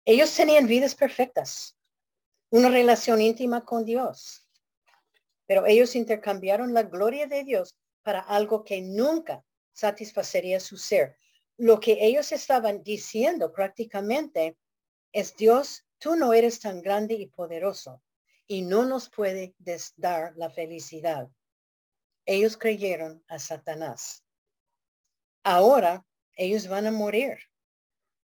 [0.06, 1.76] Ellos tenían vidas perfectas,
[2.48, 4.48] una relación íntima con Dios,
[5.46, 11.18] pero ellos intercambiaron la gloria de Dios para algo que nunca satisfacería su ser.
[11.60, 14.56] Lo que ellos estaban diciendo prácticamente
[15.12, 18.02] es Dios, tú no eres tan grande y poderoso
[18.46, 19.54] y no nos puede
[19.96, 21.28] dar la felicidad.
[22.24, 24.24] Ellos creyeron a Satanás.
[25.44, 27.36] Ahora ellos van a morir.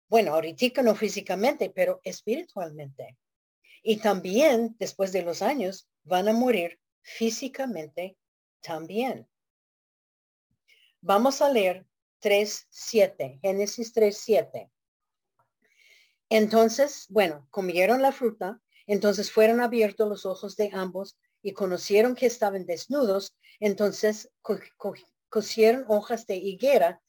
[0.08, 3.16] Bueno, ahorita no físicamente, pero espiritualmente.
[3.82, 8.18] Y también después de los años van a morir físicamente
[8.60, 9.26] también.
[11.00, 11.86] Vamos a leer
[12.22, 14.70] 3.7, Génesis 3.7.
[16.28, 22.26] Entonces, bueno, comieron la fruta, entonces fueron abiertos los ojos de ambos y conocieron que
[22.26, 24.30] estaban desnudos, entonces
[25.28, 27.02] cosieron hojas de higuera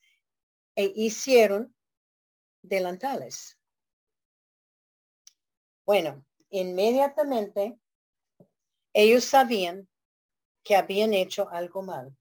[0.75, 1.73] e hicieron
[2.61, 3.57] delantales.
[5.85, 7.77] Bueno, inmediatamente
[8.93, 9.87] ellos sabían
[10.63, 12.17] que habían hecho algo mal.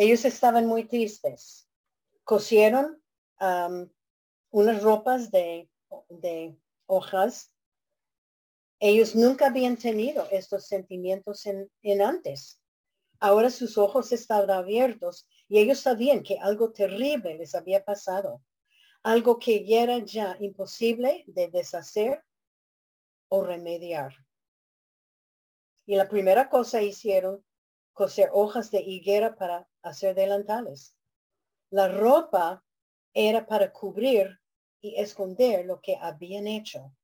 [0.00, 1.68] Ellos estaban muy tristes.
[2.22, 3.02] Cosieron
[4.50, 5.68] unas ropas de,
[6.08, 6.56] de
[6.86, 7.52] hojas.
[8.78, 12.62] Ellos nunca habían tenido estos sentimientos en, en antes.
[13.18, 18.40] Ahora sus ojos estaban abiertos y ellos sabían que algo terrible les había pasado.
[19.02, 22.22] Algo que era ya imposible de deshacer
[23.26, 24.14] o remediar.
[25.86, 27.44] Y la primera cosa hicieron
[27.98, 30.94] coser hojas de higuera para hacer delantales.
[31.70, 32.64] La ropa
[33.12, 34.40] era para cubrir
[34.80, 36.94] y esconder lo que habían hecho.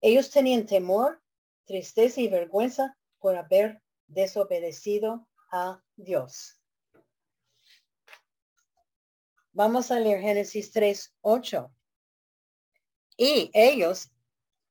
[0.00, 1.22] Ellos tenían temor,
[1.64, 6.60] tristeza y vergüenza por haber desobedecido a Dios.
[9.52, 11.72] Vamos a leer Génesis 3, 8.
[13.16, 14.10] Y ellos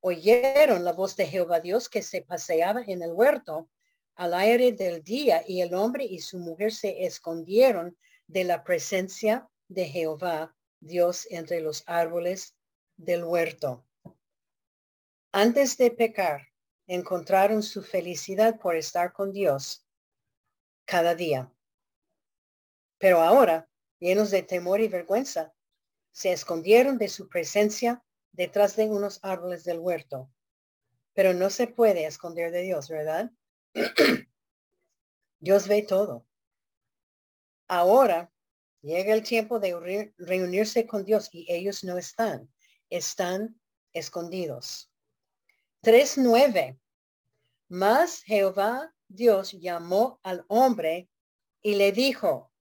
[0.01, 3.69] oyeron la voz de Jehová Dios que se paseaba en el huerto
[4.15, 7.97] al aire del día y el hombre y su mujer se escondieron
[8.27, 12.55] de la presencia de Jehová Dios entre los árboles
[12.97, 13.85] del huerto.
[15.31, 16.49] Antes de pecar,
[16.87, 19.85] encontraron su felicidad por estar con Dios
[20.85, 21.51] cada día.
[22.99, 25.53] Pero ahora, llenos de temor y vergüenza,
[26.11, 30.29] se escondieron de su presencia detrás de unos árboles del huerto.
[31.13, 33.31] Pero no se puede esconder de Dios, ¿verdad?
[35.39, 36.25] Dios ve todo.
[37.67, 38.31] Ahora
[38.81, 42.51] llega el tiempo de reunirse con Dios y ellos no están,
[42.89, 43.59] están
[43.93, 44.91] escondidos.
[45.83, 46.79] 3.9.
[47.69, 51.09] Mas Jehová Dios llamó al hombre
[51.61, 52.51] y le dijo,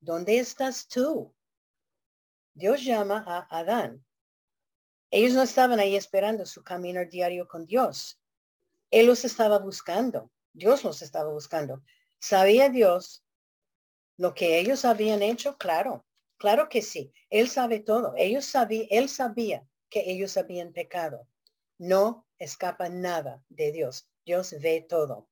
[0.00, 1.34] ¿dónde estás tú?
[2.54, 4.04] Dios llama a Adán
[5.10, 8.20] ellos no estaban ahí esperando su camino diario con Dios.
[8.90, 10.30] Él los estaba buscando.
[10.52, 11.82] Dios los estaba buscando.
[12.18, 13.24] ¿Sabía Dios
[14.16, 15.56] lo que ellos habían hecho?
[15.56, 16.04] Claro,
[16.36, 17.12] claro que sí.
[17.30, 18.14] Él sabe todo.
[18.16, 21.28] Ellos sabía, él sabía que ellos habían pecado.
[21.78, 24.08] No escapa nada de Dios.
[24.24, 25.28] Dios ve todo.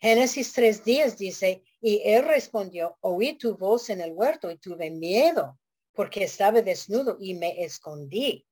[0.00, 5.58] Génesis 3.10 dice, y él respondió, oí tu voz en el huerto y tuve miedo
[5.92, 8.46] porque estaba desnudo y me escondí.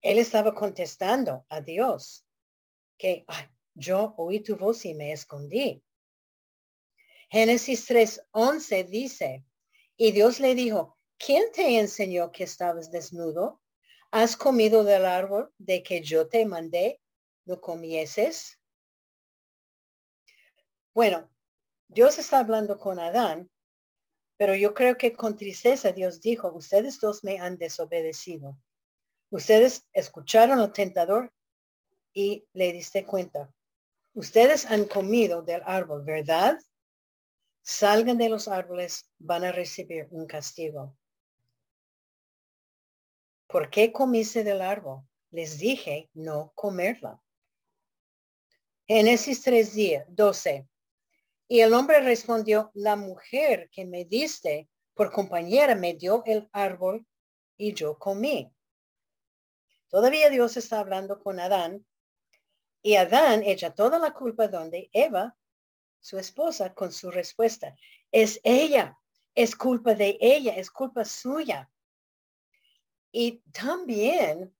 [0.00, 2.24] Él estaba contestando a Dios
[3.02, 3.26] que
[3.74, 5.82] yo oí tu voz y me escondí.
[7.28, 9.44] Génesis 3:11 dice,
[9.96, 13.60] y Dios le dijo, ¿quién te enseñó que estabas desnudo?
[14.12, 17.00] ¿Has comido del árbol de que yo te mandé?
[17.44, 18.60] ¿No comieses?
[20.94, 21.28] Bueno,
[21.88, 23.50] Dios está hablando con Adán,
[24.36, 28.56] pero yo creo que con tristeza Dios dijo, ustedes dos me han desobedecido.
[29.30, 31.32] Ustedes escucharon al tentador
[32.12, 33.52] y le diste cuenta.
[34.14, 36.58] Ustedes han comido del árbol, ¿verdad?
[37.62, 40.96] Salgan de los árboles, van a recibir un castigo.
[43.46, 45.02] ¿Por qué comiste del árbol?
[45.30, 47.22] Les dije no comerla.
[48.86, 50.68] Génesis 3, 12.
[51.48, 57.06] Y el hombre respondió, la mujer que me diste por compañera me dio el árbol
[57.56, 58.52] y yo comí.
[59.88, 61.86] Todavía Dios está hablando con Adán
[62.82, 65.36] y Adán echa toda la culpa donde Eva,
[66.00, 67.76] su esposa, con su respuesta.
[68.10, 68.98] Es ella,
[69.34, 71.70] es culpa de ella, es culpa suya.
[73.12, 74.54] Y también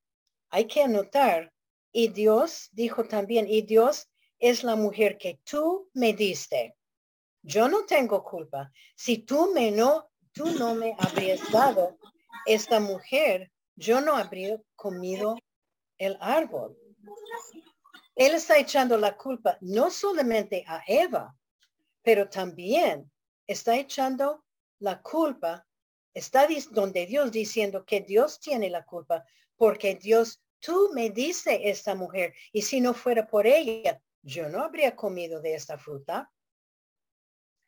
[0.51, 1.53] hay que anotar,
[1.91, 4.09] y Dios dijo también, y Dios
[4.39, 6.77] es la mujer que tú me diste.
[7.42, 8.71] Yo no tengo culpa.
[8.94, 11.99] Si tú me no, tú no me habrías dado
[12.46, 15.38] esta mujer, yo no habría comido
[15.99, 16.77] el árbol.
[18.27, 21.37] Él está echando la culpa no solamente a Eva,
[22.02, 23.10] pero también
[23.46, 24.44] está echando
[24.79, 25.66] la culpa,
[26.14, 29.25] está donde Dios diciendo que Dios tiene la culpa,
[29.56, 34.62] porque Dios, tú me dice esta mujer, y si no fuera por ella, yo no
[34.62, 36.31] habría comido de esta fruta.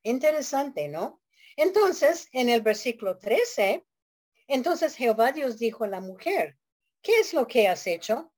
[0.03, 1.21] Interesante, ¿no?
[1.57, 3.85] Entonces, en el versículo 13,
[4.47, 6.59] entonces Jehová Dios dijo a la mujer,
[7.03, 8.34] ¿qué es lo que has hecho?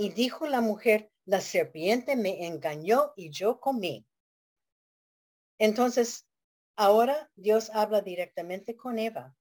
[0.00, 4.06] Y dijo la mujer, la serpiente me engañó y yo comí.
[5.58, 6.24] Entonces,
[6.76, 9.34] ahora Dios habla directamente con Eva.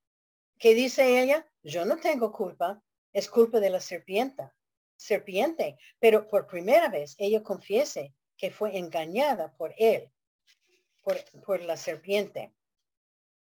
[0.57, 1.47] ¿Qué dice ella?
[1.61, 2.81] Yo no tengo culpa,
[3.13, 4.49] es culpa de la serpiente.
[4.95, 10.11] Serpiente, pero por primera vez ella confiese que fue engañada por él,
[11.03, 12.51] por, por la serpiente.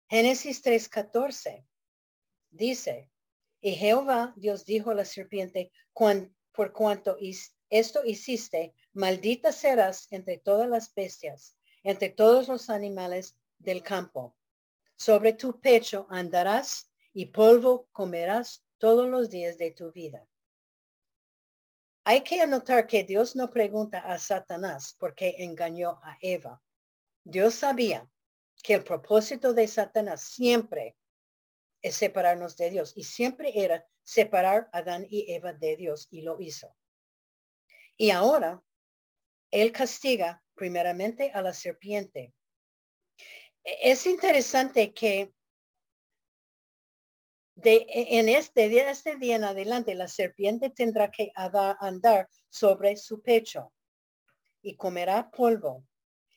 [0.08, 1.66] Génesis 3:14
[2.48, 3.10] dice,
[3.60, 5.70] y Jehová Dios dijo a la serpiente,
[6.54, 7.16] por cuanto
[7.68, 14.36] esto hiciste, maldita serás entre todas las bestias, entre todos los animales del campo.
[14.96, 20.26] Sobre tu pecho andarás y polvo comerás todos los días de tu vida.
[22.04, 26.62] Hay que anotar que Dios no pregunta a Satanás por qué engañó a Eva.
[27.24, 28.08] Dios sabía
[28.62, 30.96] que el propósito de Satanás siempre
[31.84, 36.22] es separarnos de Dios y siempre era separar a Adán y Eva de Dios y
[36.22, 36.74] lo hizo.
[37.98, 38.62] Y ahora
[39.50, 42.32] él castiga primeramente a la serpiente.
[43.62, 45.34] E-, es interesante que
[47.54, 52.96] de, e, en este día, este día en adelante, la serpiente tendrá que andar sobre
[52.96, 53.74] su pecho
[54.62, 55.84] y comerá polvo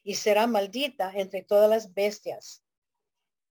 [0.04, 2.67] y será maldita entre todas las bestias.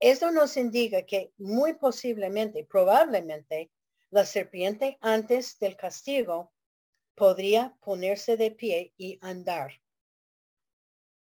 [0.06, 3.72] Esto nos indica que muy posiblemente, probablemente,
[4.12, 6.53] la serpiente antes del castigo
[7.16, 9.82] podría ponerse de pie y andar.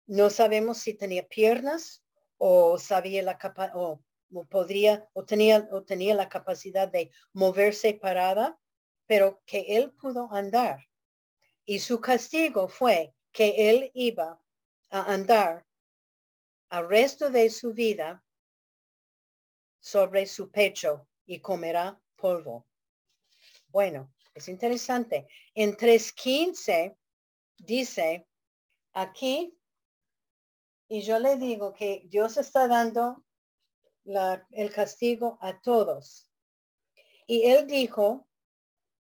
[0.05, 2.03] No sabemos si tenía piernas
[2.37, 4.01] o sabía la capa o
[4.49, 8.59] podría o tenía o tenía la capacidad de moverse parada,
[9.05, 10.89] pero que él pudo andar.
[11.63, 14.41] Y su castigo fue que él iba
[14.89, 15.65] a andar
[16.67, 18.21] al resto de su vida
[19.83, 22.65] sobre su pecho y comerá polvo.
[23.67, 25.27] Bueno, es interesante.
[25.53, 26.95] En 3.15
[27.57, 28.25] dice
[28.93, 29.53] aquí,
[30.87, 33.25] y yo le digo que Dios está dando
[34.05, 36.31] el castigo a todos.
[37.27, 38.25] Y él dijo,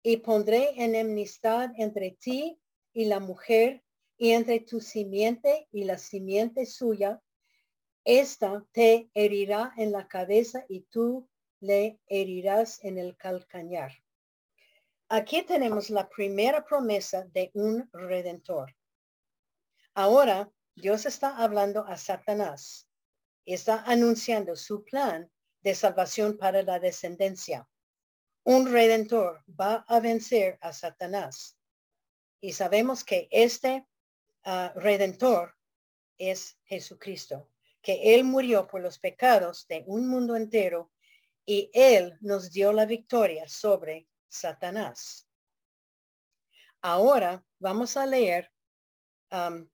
[0.02, 2.58] y pondré enemistad entre ti
[2.94, 3.84] y la mujer
[4.18, 7.22] y entre tu simiente y la simiente suya.
[8.04, 11.28] Esta te herirá en la cabeza y tú
[11.60, 13.92] le herirás en el calcañar.
[15.10, 18.76] Aquí tenemos la primera promesa de un redentor.
[19.94, 22.88] Ahora Dios está hablando a Satanás
[23.46, 25.30] está anunciando su plan
[25.62, 27.68] de salvación para la descendencia.
[28.44, 31.58] Un redentor va a vencer a Satanás.
[32.40, 33.86] Y sabemos que este
[34.44, 35.56] ah, redentor
[36.18, 37.50] es Jesucristo,
[37.82, 40.92] que Él murió por los pecados de un mundo entero
[41.46, 45.28] y Él nos dio la victoria sobre Satanás.
[46.82, 48.52] Ahora vamos a leer
[49.32, 49.68] um,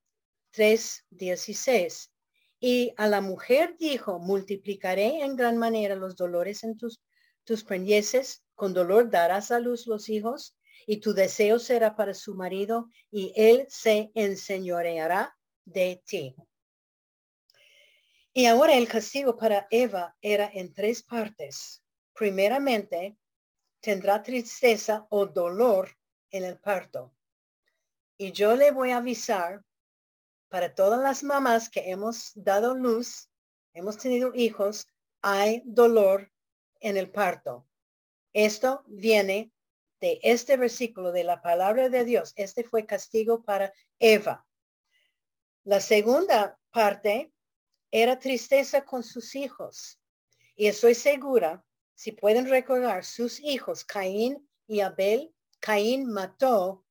[0.53, 2.09] 3.16
[2.59, 7.01] y a la mujer dijo, multiplicaré en gran manera los dolores en tus,
[7.43, 12.33] tus preñeces, con dolor darás a luz los hijos, y tu deseo será para su
[12.33, 16.35] marido, y él se enseñoreará de ti.
[18.37, 21.81] Y ahora el castigo para Eva era en tres partes.
[22.13, 23.17] Primeramente,
[23.79, 25.89] tendrá tristeza o dolor
[26.29, 27.15] en el parto.
[28.15, 29.63] Y yo le voy a avisar
[30.49, 33.27] para todas las mamás que hemos dado luz,
[33.73, 34.85] hemos tenido hijos,
[35.23, 36.31] hay dolor
[36.79, 37.67] en el parto.
[38.33, 39.51] Esto viene
[39.99, 42.33] de este versículo de la palabra de Dios.
[42.35, 44.45] Este fue castigo para Eva.
[45.63, 47.33] La segunda parte
[47.91, 49.99] era tristeza con sus hijos.
[50.55, 56.85] Y estoy segura, si pueden recordar, sus hijos, Caín y Abel, Caín mató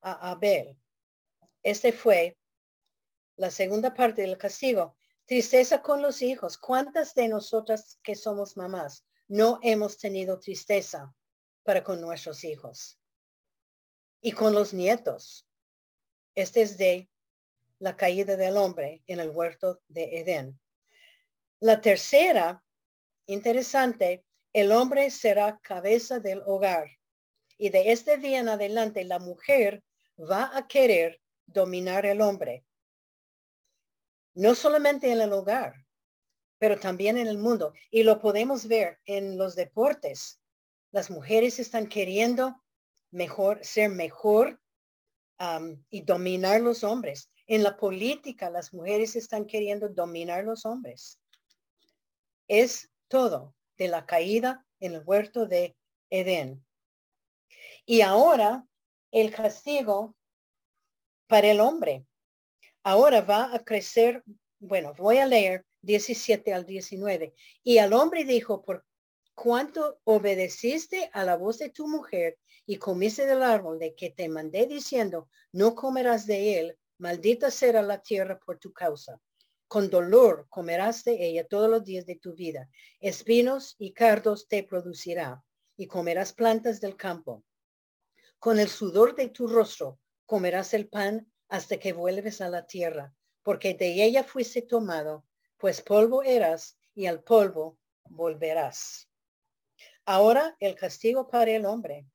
[0.00, 0.78] a Abel.
[1.62, 2.36] Este fue
[3.36, 4.96] la segunda parte del castigo.
[5.26, 6.58] Tristeza con los hijos.
[6.58, 11.14] ¿Cuántas de nosotras que somos mamás no hemos tenido tristeza
[11.62, 12.98] para con nuestros hijos?
[14.20, 15.48] Y con los nietos.
[16.34, 17.10] Este es de
[17.84, 20.58] la caída del hombre en el huerto de Edén.
[21.60, 22.64] La tercera,
[23.26, 24.24] interesante,
[24.54, 26.88] el hombre será cabeza del hogar.
[27.58, 29.84] Y de este día en adelante la mujer
[30.18, 32.64] va a querer dominar el hombre
[34.34, 35.74] no solamente en el hogar,
[36.58, 37.74] pero también en el mundo.
[37.90, 40.40] Y lo podemos ver en los deportes.
[40.90, 42.56] Las mujeres están queriendo
[43.10, 44.58] mejor, ser mejor
[45.90, 47.30] y dominar los hombres.
[47.46, 51.18] En la política, las mujeres están queriendo dominar los hombres.
[52.48, 55.76] Es todo de la caída en el huerto de
[56.10, 56.64] Edén.
[57.86, 58.66] Y ahora
[59.10, 60.16] el castigo
[61.26, 62.06] para el hombre
[62.82, 64.22] ahora va a crecer,
[64.58, 67.34] bueno, voy a leer 17 al 19.
[67.62, 68.84] Y al hombre dijo, por
[69.34, 74.28] cuanto obedeciste a la voz de tu mujer y comiste del árbol de que te
[74.28, 79.20] mandé diciendo, no comerás de él, maldita será la tierra por tu causa.
[79.68, 82.70] Con dolor comerás de ella todos los días de tu vida.
[82.98, 85.44] Espinos y cardos te producirá
[85.76, 87.44] y comerás plantas del campo.
[88.38, 93.12] Con el sudor de tu rostro comerás el pan hasta que vuelves a la tierra,
[93.42, 95.26] porque de ella fuiste tomado,
[95.58, 99.10] pues polvo eras y al polvo volverás.
[100.06, 102.06] Ahora el castigo para el hombre.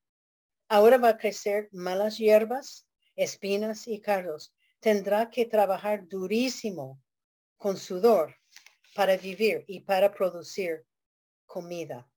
[0.68, 4.52] Ahora va a crecer malas hierbas, espinas y cardos.
[4.80, 7.02] Tendrá que trabajar durísimo
[7.58, 8.36] con sudor
[8.96, 10.86] para vivir y para producir
[11.46, 12.10] comida.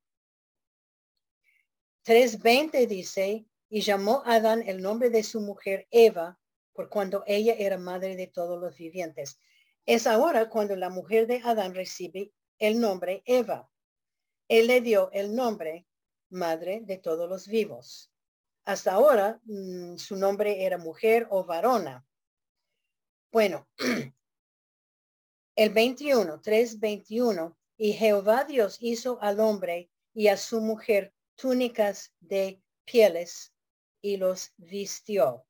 [2.04, 6.38] 3.20 dice, y llamó a Adán el nombre de su mujer Eva,
[6.72, 9.38] por cuando ella era madre de todos los vivientes.
[9.86, 13.68] Es ahora cuando la mujer de Adán recibe el nombre Eva.
[14.48, 15.86] Él le dio el nombre
[16.30, 18.12] madre de todos los vivos.
[18.64, 22.06] Hasta ahora mm, su nombre era mujer o varona.
[23.32, 23.66] Bueno,
[25.56, 32.62] el 21, 3:21, y Jehová Dios hizo al hombre y a su mujer túnicas de
[32.84, 33.54] pieles
[34.02, 35.46] y los vistió.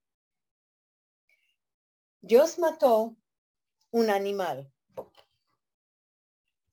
[2.21, 3.17] Dios mató
[3.91, 4.73] un animal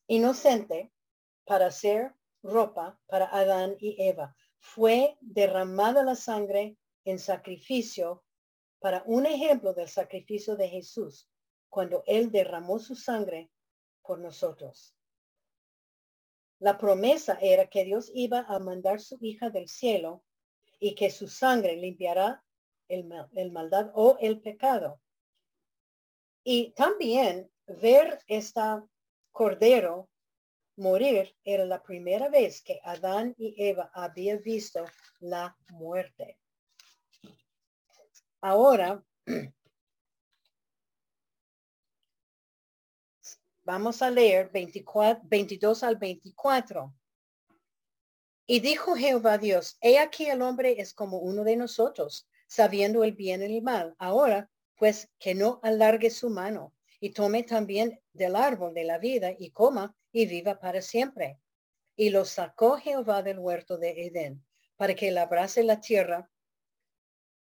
[0.06, 0.94] inocente
[1.44, 4.36] para hacer ropa para Adán y Eva.
[4.60, 8.24] Fue derramada la sangre en sacrificio
[8.80, 11.30] para un ejemplo del sacrificio de Jesús
[11.70, 13.52] cuando él derramó su sangre
[14.02, 14.96] por nosotros.
[16.60, 20.24] La promesa era que Dios iba a mandar su hija del cielo
[20.80, 22.44] y que su sangre limpiará
[22.88, 25.00] el, el maldad o el pecado.
[26.44, 28.86] Y también ver esta
[29.32, 30.10] cordero
[30.76, 34.86] morir era la primera vez que Adán y Eva habían visto
[35.20, 36.40] la muerte.
[38.42, 39.04] Ahora,
[43.64, 46.94] vamos a leer 24, 22 al 24.
[48.48, 53.14] Y dijo Jehová Dios, he aquí el hombre es como uno de nosotros, sabiendo el
[53.14, 53.96] bien y el mal.
[54.00, 59.36] Ahora pues que no alargue su mano y tome también del árbol de la vida
[59.38, 61.38] y coma y viva para siempre.
[61.96, 64.44] Y lo sacó Jehová del huerto de Edén
[64.78, 66.30] para que labrase la tierra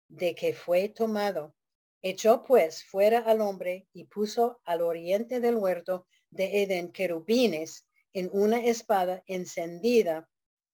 [0.08, 1.54] de que fue tomado.
[2.02, 8.30] Echó pues fuera al hombre y puso al oriente del huerto de Edén querubines en
[8.32, 10.28] una espada encendida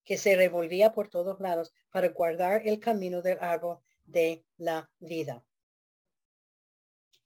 [0.05, 5.45] que se revolvía por todos lados para guardar el camino del árbol de la vida.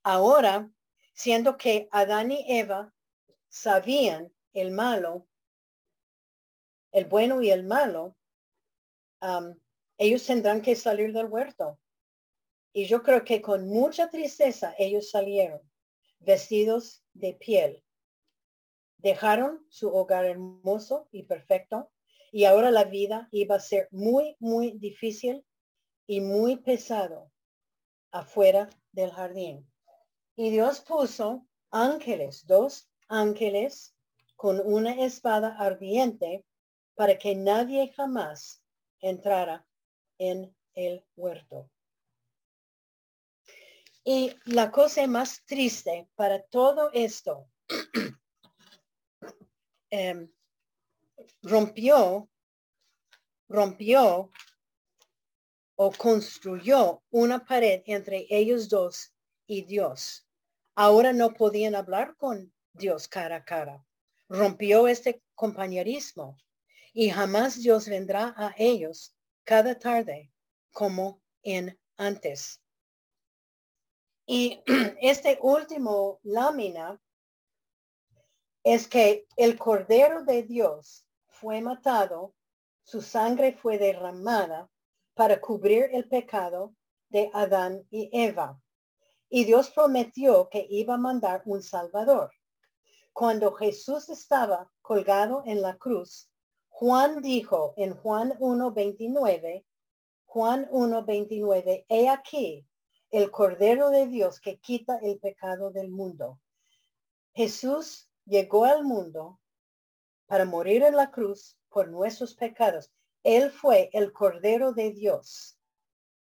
[0.03, 0.71] Ahora,
[1.15, 2.95] siendo que Adán y Eva
[3.49, 5.27] sabían el malo,
[6.93, 8.17] el bueno y el malo,
[9.99, 11.81] ellos tendrán que salir del huerto.
[12.77, 15.63] Y yo creo que con mucha tristeza ellos salieron,
[16.19, 17.83] vestidos de piel.
[18.99, 21.91] Dejaron su hogar hermoso y perfecto
[22.31, 25.43] y ahora la vida iba a ser muy, muy difícil
[26.07, 27.33] y muy pesado
[28.11, 29.67] afuera del jardín.
[30.37, 33.97] Y Dios puso ángeles, dos ángeles
[34.35, 36.45] con una espada ardiente
[36.95, 38.63] para que nadie jamás
[39.01, 39.67] entrara
[40.19, 41.71] en el huerto.
[44.09, 47.49] Y la cosa más triste para todo esto
[49.91, 50.31] em,
[51.43, 52.29] rompió,
[53.49, 54.31] rompió
[55.75, 59.13] o construyó una pared entre ellos dos
[59.47, 60.27] y Dios
[60.77, 63.85] ahora no podían hablar con Dios cara a cara.
[64.29, 66.37] Rompió este compañerismo
[66.93, 70.31] y jamás Dios vendrá a ellos cada tarde
[70.73, 72.61] como en antes.
[74.27, 74.61] Y
[75.01, 77.01] este último lámina
[78.65, 82.35] es que el Cordero de Dios fue matado,
[82.83, 84.69] su sangre fue derramada
[85.15, 86.75] para cubrir el pecado
[87.09, 88.61] de Adán y Eva.
[89.29, 92.33] Y Dios prometió que iba a mandar un Salvador.
[93.13, 96.29] Cuando Jesús estaba colgado en la cruz,
[96.69, 99.65] Juan dijo en Juan 1.29,
[100.27, 102.67] Juan 1.29, he aquí
[103.17, 106.39] el Cordero de Dios que quita el pecado del mundo.
[107.33, 109.41] Jesús llegó al mundo
[110.27, 112.93] para morir en la cruz por nuestros pecados.
[113.23, 115.59] Él fue el Cordero de Dios.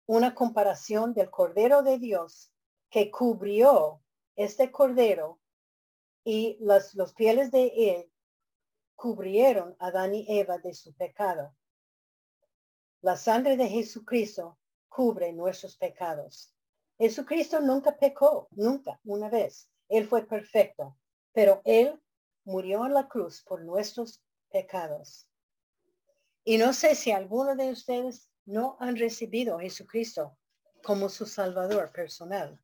[0.07, 2.53] Una comparación del Cordero de Dios
[2.91, 4.01] que cubrió
[4.37, 5.41] este cordero
[6.23, 8.13] y las, los pieles de él
[8.95, 11.57] cubrieron a Adán y Eva de su pecado.
[13.01, 16.55] La sangre de Jesucristo cubre nuestros pecados.
[16.99, 19.71] Jesucristo nunca pecó, nunca, una vez.
[19.89, 20.97] Él fue perfecto.
[21.33, 22.01] pero Él
[22.45, 24.21] murió en la cruz por nuestros
[24.51, 25.29] pecados.
[26.45, 30.37] Y no sé si alguno de ustedes no han recibido a Jesucristo
[30.83, 32.59] como su Salvador personal.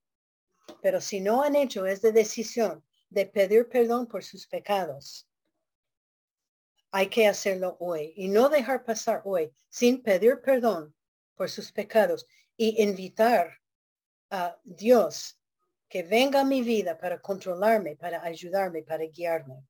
[0.80, 5.28] Pero si no han hecho esta decisión de pedir perdón por sus pecados,
[6.90, 10.94] hay que hacerlo hoy y no dejar pasar hoy sin pedir perdón
[11.34, 12.26] por sus pecados
[12.56, 13.60] y invitar
[14.30, 15.38] a Dios
[15.88, 19.64] que venga a mi vida para controlarme, para ayudarme, para guiarme.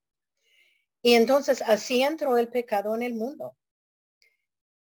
[1.02, 3.56] Y entonces así entró el pecado en el mundo.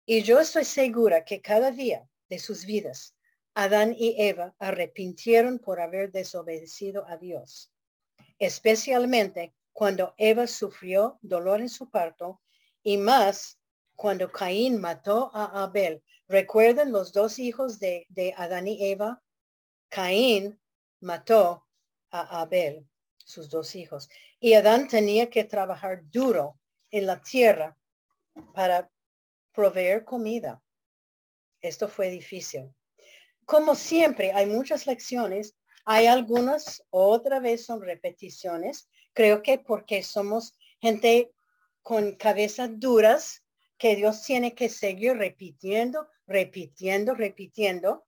[0.04, 3.16] Y yo estoy segura que cada día de sus vidas,
[3.54, 7.72] Adán y Eva arrepintieron por haber desobedecido a Dios,
[8.38, 12.40] especialmente cuando Eva sufrió dolor en su parto
[12.82, 13.58] y más
[13.94, 16.02] cuando Caín mató a Abel.
[16.28, 19.21] Recuerden los dos hijos de, de Adán y Eva.
[19.92, 20.58] Caín
[21.00, 21.66] mató
[22.10, 22.88] a Abel,
[23.18, 24.08] sus dos hijos.
[24.40, 26.58] Y Adán tenía que trabajar duro
[26.90, 27.76] en la tierra
[28.54, 28.90] para
[29.52, 30.62] proveer comida.
[31.60, 32.74] Esto fue difícil.
[33.44, 35.54] Como siempre, hay muchas lecciones.
[35.84, 38.88] Hay algunas, otra vez son repeticiones.
[39.12, 41.34] Creo que porque somos gente
[41.82, 43.44] con cabezas duras,
[43.76, 48.06] que Dios tiene que seguir repitiendo, repitiendo, repitiendo.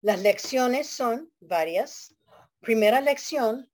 [0.00, 2.14] Las lecciones son varias.
[2.60, 3.68] Primera lección,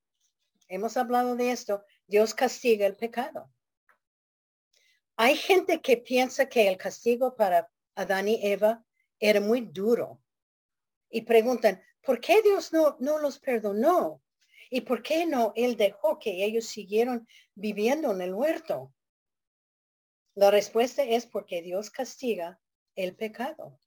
[0.68, 3.53] hemos hablado de esto, Dios castiga el pecado.
[5.16, 8.83] Hay gente que piensa que el castigo para Adán y Eva
[9.20, 10.22] era muy duro
[11.11, 14.22] y preguntan, ¿por qué Dios no, no los perdonó?
[14.70, 18.95] ¿Y por qué no Él dejó que ellos siguieron viviendo en el huerto?
[20.35, 22.59] La respuesta es porque Dios castiga
[22.95, 23.79] el pecado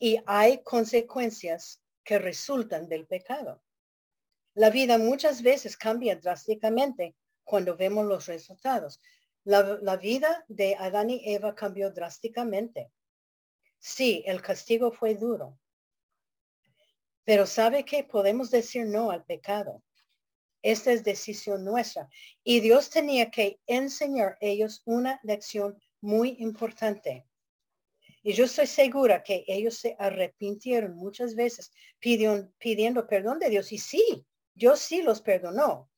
[0.00, 3.62] y hay consecuencias que resultan del pecado.
[4.54, 9.00] La vida muchas veces cambia drásticamente cuando vemos los resultados.
[9.44, 12.90] La, vida de Adán y Eva cambió drásticamente.
[13.78, 15.58] Sí, el castigo fue duro.
[17.24, 19.82] Pero sabe que podemos decir no al pecado.
[20.62, 22.08] Esta es decisión nuestra.
[22.42, 27.26] Y Dios tenía que enseñar a ellos una lección muy importante.
[28.26, 33.70] Y yo estoy segura que ellos se arrepintieron muchas veces pidiendo, pidiendo perdón de Dios.
[33.70, 35.90] Y sí, Dios sí los perdonó,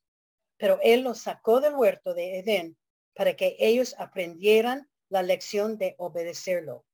[0.57, 2.77] pero Él los sacó del huerto de Edén
[3.15, 6.85] para que ellos aprendieran la lección de obedecerlo.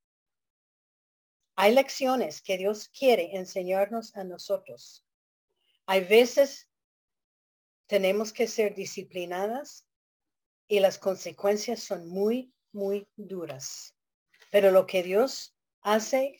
[1.56, 5.04] Hay lecciones que Dios quiere enseñarnos a nosotros.
[5.88, 6.70] Hay veces
[7.88, 9.88] tenemos que ser disciplinadas
[10.68, 13.96] y las consecuencias son muy, muy duras.
[14.54, 16.38] Pero lo que Dios hace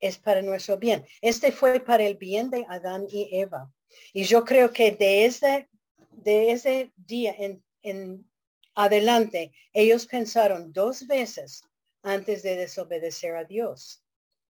[0.00, 1.06] es para nuestro bien.
[1.20, 3.72] Este fue para el bien de Adán y Eva.
[4.12, 5.68] Y yo creo que de ese,
[6.10, 8.28] de ese día en, en
[8.74, 11.62] adelante, ellos pensaron dos veces
[12.02, 14.02] antes de desobedecer a Dios.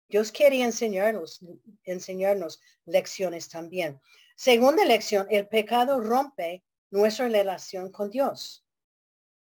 [0.09, 1.39] Dios quería enseñarnos,
[1.85, 4.01] enseñarnos lecciones también.
[4.35, 8.67] Segunda lección, el pecado rompe nuestra relación con Dios.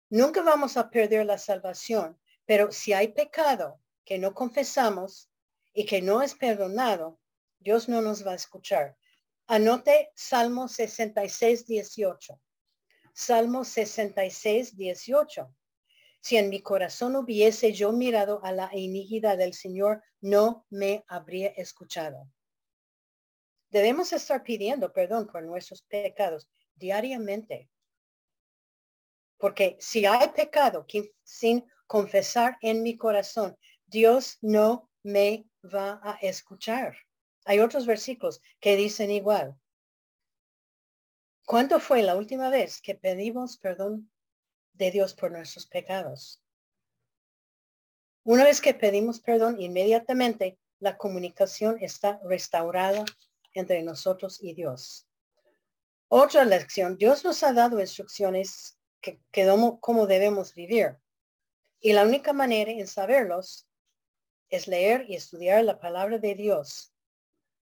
[0.09, 5.29] Nunca vamos a perder la salvación, pero si hay pecado que no confesamos
[5.75, 7.21] y que no es perdonado,
[7.59, 8.97] Dios no nos va a escuchar.
[9.49, 12.41] Anote Salmo 66, 18.
[13.13, 15.55] Salmo 66, 18.
[16.21, 21.49] Si en mi corazón hubiese yo mirado a la iniquidad del Señor, no me habría
[21.51, 22.29] escuchado.
[23.71, 27.69] Debemos estar pidiendo perdón por nuestros pecados diariamente.
[29.39, 30.87] Porque si hay pecado
[31.23, 33.57] sin confesar en mi corazón,
[33.87, 36.97] Dios no me va a escuchar.
[37.45, 39.57] Hay otros versículos que dicen igual.
[41.45, 44.11] ¿Cuándo fue la última vez que pedimos perdón
[44.73, 46.43] de Dios por nuestros pecados?
[48.25, 53.05] Una vez que pedimos perdón, inmediatamente la comunicación está restaurada
[53.53, 55.07] entre nosotros y Dios.
[56.09, 59.47] Otra lección, Dios nos ha dado instrucciones que, que
[59.81, 60.99] cómo debemos vivir.
[61.87, 63.69] Y la única manera en saberlos
[64.49, 66.93] es leer y estudiar la palabra de Dios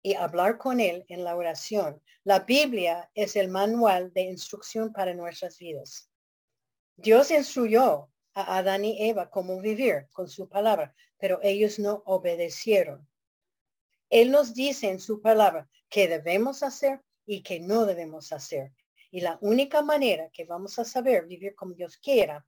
[0.03, 2.03] y hablar con Él en la oración.
[2.25, 6.11] La Biblia es el manual de instrucción para nuestras vidas.
[6.97, 13.09] Dios instruyó a Adán y Eva cómo vivir con su palabra, pero ellos no obedecieron.
[14.11, 18.73] Él nos dice en su palabra qué debemos hacer y qué no debemos hacer.
[19.13, 22.45] Y la única manera que vamos a saber vivir como Dios quiera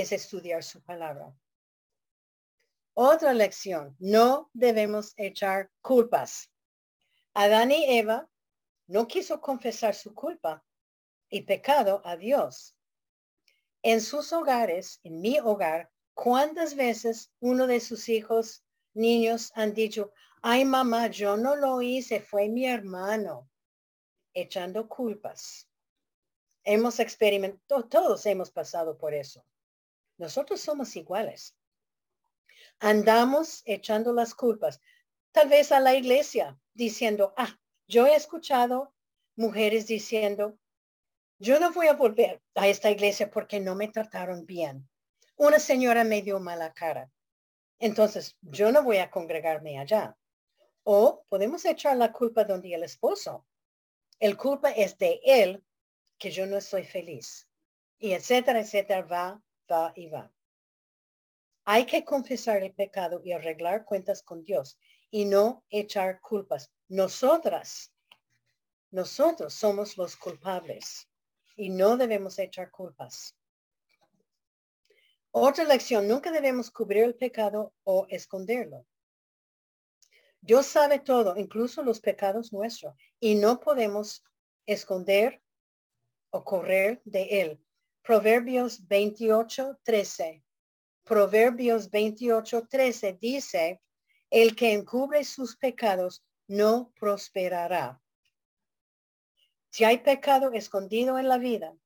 [0.00, 1.34] es estudiar su palabra.
[2.94, 6.50] Otra lección, no debemos echar culpas.
[7.32, 8.28] Adán y Eva
[8.88, 10.64] no quiso confesar su culpa
[11.30, 12.74] y pecado a Dios.
[13.82, 20.12] En sus hogares, en mi hogar, ¿cuántas veces uno de sus hijos, niños, han dicho,
[20.42, 23.48] ay mamá, yo no lo hice, fue mi hermano,
[24.34, 25.68] echando culpas?
[26.64, 29.44] Hemos experimentado, todos hemos pasado por eso.
[30.18, 31.56] Nosotros somos iguales.
[32.80, 34.80] Andamos echando las culpas,
[35.32, 38.94] tal vez a la iglesia, diciendo, ah, yo he escuchado
[39.36, 40.58] mujeres diciendo,
[41.38, 44.88] yo no voy a volver a esta iglesia porque no me trataron bien.
[45.36, 47.10] Una señora me dio mala cara.
[47.78, 50.16] Entonces, yo no voy a congregarme allá.
[50.82, 53.46] O podemos echar la culpa donde el esposo.
[54.18, 55.64] El culpa es de él
[56.18, 57.48] que yo no estoy feliz.
[57.98, 60.32] Y etcétera, etcétera, va, va y va.
[61.64, 64.78] Hay que confesar el pecado y arreglar cuentas con Dios
[65.10, 66.72] y no echar culpas.
[66.88, 67.92] Nosotras,
[68.90, 71.08] nosotros somos los culpables
[71.56, 73.36] y no debemos echar culpas.
[75.30, 78.86] Otra lección, nunca debemos cubrir el pecado o esconderlo.
[80.40, 84.24] Dios sabe todo, incluso los pecados nuestros, y no podemos
[84.66, 85.42] esconder
[86.30, 87.64] o correr de él.
[88.08, 90.42] Proverbios 28, 13.
[91.04, 93.82] Proverbios 28, 13 dice,
[94.30, 98.00] el que encubre sus pecados no prosperará.
[99.68, 101.76] Si hay pecado escondido en la vida,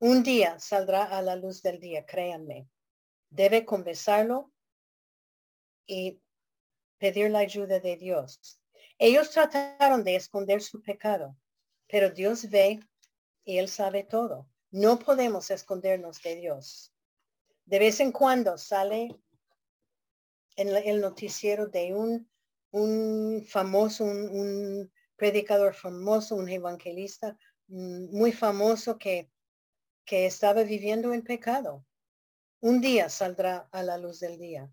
[0.00, 2.68] un día saldrá a la luz del día, créanme.
[3.30, 4.52] Debe confesarlo
[5.86, 6.20] y
[6.98, 8.60] pedir la ayuda de Dios.
[8.98, 11.34] Ellos trataron de esconder su pecado,
[11.86, 12.80] pero Dios ve
[13.58, 14.48] Él sabe todo.
[14.70, 16.92] No podemos escondernos de Dios.
[17.64, 19.16] De vez en cuando sale
[20.56, 22.30] en el noticiero de un,
[22.70, 27.36] un famoso, un predicador famoso, un evangelista
[27.68, 29.30] mm, muy famoso que,
[30.04, 31.84] que estaba viviendo en pecado.
[32.60, 34.72] Un día saldrá a la luz del día.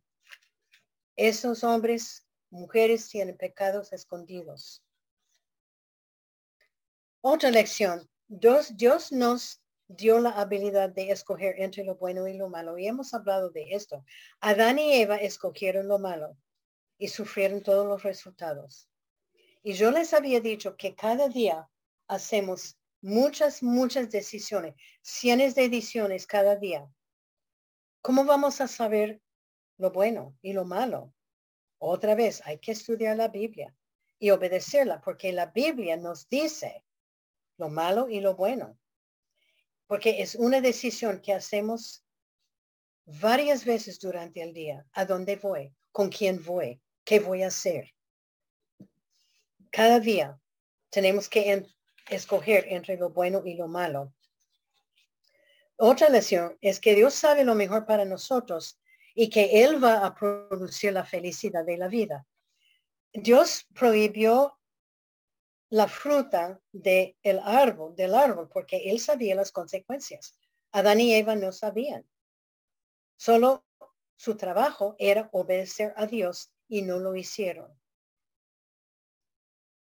[1.15, 4.83] Esos hombres, mujeres tienen pecados escondidos.
[7.21, 8.09] Otra lección.
[8.27, 12.77] Dios, Dios nos dio la habilidad de escoger entre lo bueno y lo malo.
[12.77, 14.03] Y hemos hablado de esto.
[14.41, 16.37] Adán y Eva escogieron lo malo
[16.97, 18.89] y sufrieron todos los resultados.
[19.63, 21.69] Y yo les había dicho que cada día
[22.07, 26.87] hacemos muchas, muchas decisiones, cientos de decisiones cada día.
[28.01, 29.21] ¿Cómo vamos a saber
[29.77, 31.13] lo bueno y lo malo?
[31.79, 33.73] Otra vez, hay que estudiar la Biblia
[34.19, 36.83] y obedecerla, porque la Biblia nos dice
[37.57, 38.77] lo malo y lo bueno.
[39.87, 42.03] Porque es una decisión que hacemos
[43.05, 44.85] varias veces durante el día.
[44.93, 45.73] ¿A dónde voy?
[45.91, 46.81] ¿Con quién voy?
[47.03, 47.93] ¿Qué voy a hacer?
[49.71, 50.39] cada día
[50.89, 51.65] tenemos que
[52.09, 54.11] escoger entre lo bueno y lo malo.
[55.77, 58.79] Otra lección es que Dios sabe lo mejor para nosotros
[59.13, 62.25] y que Él va a producir la felicidad de la vida.
[63.13, 64.56] Dios prohibió
[65.69, 70.37] la fruta del árbol, del árbol, porque Él sabía las consecuencias.
[70.71, 72.07] Adán y Eva no sabían.
[73.17, 73.65] Solo
[74.15, 77.77] su trabajo era obedecer a Dios y no lo hicieron.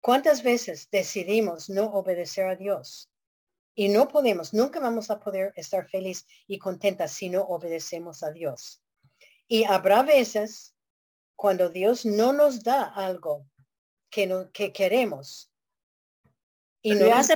[0.01, 3.11] ¿Cuántas veces decidimos no obedecer a Dios?
[3.75, 8.31] Y no podemos, nunca vamos a poder estar feliz y contenta si no obedecemos a
[8.31, 8.81] Dios.
[9.47, 10.75] Y habrá veces
[11.35, 13.47] cuando Dios no nos da algo
[14.09, 15.51] que, no, que queremos.
[16.81, 17.27] Y no nos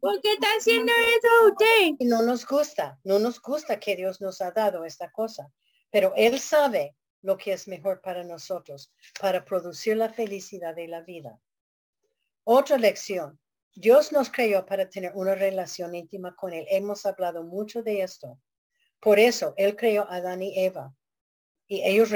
[0.00, 1.96] ¿Por qué está haciendo eso usted?
[1.98, 5.50] Y no nos gusta, no nos gusta que Dios nos ha dado esta cosa.
[5.90, 11.00] Pero Él sabe lo que es mejor para nosotros, para producir la felicidad de la
[11.00, 11.40] vida.
[12.44, 13.38] Otra lección.
[13.74, 16.66] Dios nos creó para tener una relación íntima con Él.
[16.68, 18.38] Hemos hablado mucho de esto.
[19.00, 20.94] Por eso Él creó a Adán y Eva.
[21.66, 22.10] Y ellos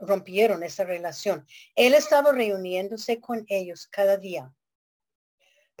[0.00, 1.46] rompieron esa relación.
[1.74, 4.54] Él estaba reuniéndose con ellos cada día.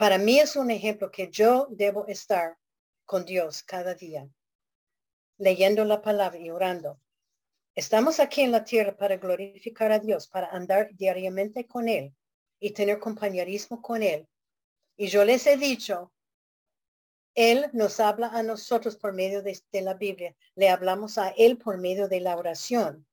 [0.00, 2.56] Para mí es un ejemplo que yo debo estar
[3.04, 4.26] con Dios cada día,
[5.36, 6.98] leyendo la palabra y orando.
[7.74, 12.14] Estamos aquí en la tierra para glorificar a Dios, para andar diariamente con Él
[12.58, 14.26] y tener compañerismo con Él.
[14.96, 16.10] Y yo les he dicho,
[17.34, 20.34] Él nos habla a nosotros por medio de, la Biblia.
[20.54, 23.06] Le hablamos a Él por medio de la oración.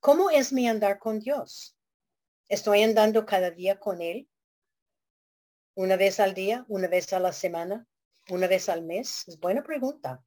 [0.00, 1.76] ¿Cómo es mi andar con Dios?
[2.48, 4.30] ¿Estoy andando cada día con Él?
[5.74, 6.66] ¿Una vez al día?
[6.68, 7.86] ¿Una vez a la semana?
[8.28, 9.24] ¿Una vez al mes?
[9.26, 10.22] Es buena pregunta.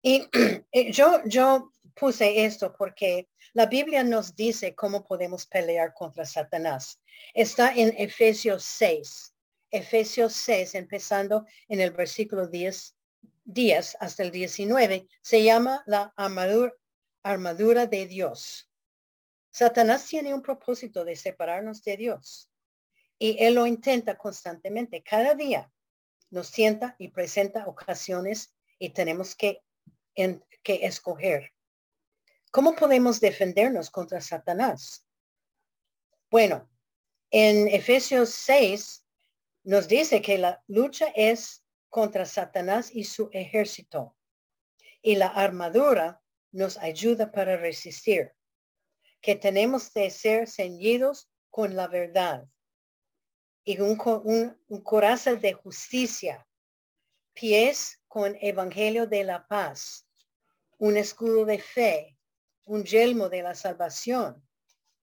[0.00, 0.28] Y
[0.72, 7.00] eh, yo, yo puse esto porque la Biblia nos dice cómo podemos pelear contra Satanás.
[7.34, 9.34] Está en Efesios 6.
[9.72, 12.96] Efesios 6, empezando en el versículo 10,
[13.44, 16.72] 10 hasta el 19, se llama la armadura,
[17.24, 18.70] armadura de Dios.
[19.50, 22.47] Satanás tiene un propósito de separarnos de Dios
[23.18, 25.02] y él lo intenta constantemente.
[25.02, 25.70] Cada día
[26.30, 29.62] nos sienta y presenta ocasiones y tenemos que,
[30.14, 31.52] que escoger.
[32.50, 35.04] ¿Cómo podemos defendernos contra Satanás?
[36.30, 36.70] Bueno,
[37.30, 39.04] en Efesios 6
[39.64, 44.16] nos dice que la lucha es contra Satanás y su ejército.
[45.02, 48.32] Y la armadura nos ayuda para resistir.
[49.20, 52.48] Que tenemos de ser ceñidos con la verdad
[53.68, 53.98] y un,
[54.68, 56.48] un corazón de justicia,
[57.34, 60.06] pies con evangelio de la paz,
[60.78, 62.16] un escudo de fe,
[62.64, 64.42] un yelmo de la salvación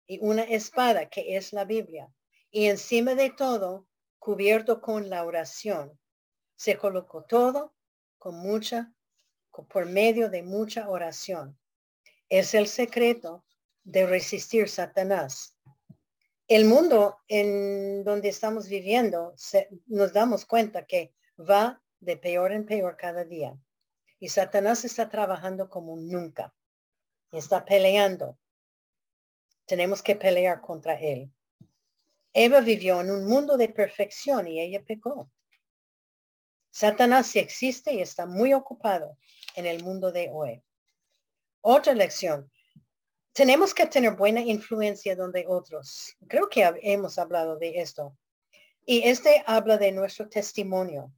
[0.06, 2.12] y una espada que es la Biblia.
[2.50, 3.88] Y encima de todo,
[4.18, 5.98] cubierto con la oración.
[6.54, 7.74] Se colocó todo
[8.18, 8.92] con mucha,
[9.70, 11.58] por medio de mucha oración.
[12.28, 13.46] Es el secreto
[13.82, 15.51] de resistir Satanás.
[16.48, 19.34] El mundo en donde estamos viviendo,
[19.86, 23.56] nos damos cuenta que va de peor en peor cada día.
[24.18, 26.54] Y Satanás está trabajando como nunca.
[27.30, 28.38] Está peleando.
[29.66, 31.32] Tenemos que pelear contra él.
[32.32, 35.30] Eva vivió en un mundo de perfección y ella pecó.
[36.70, 39.18] Satanás existe y está muy ocupado
[39.54, 40.62] en el mundo de hoy.
[41.60, 42.50] Otra lección.
[43.34, 46.14] Tenemos que tener buena influencia donde otros.
[46.28, 48.14] Creo que hemos hablado de esto.
[48.84, 51.10] Y este habla de nuestro testimonio.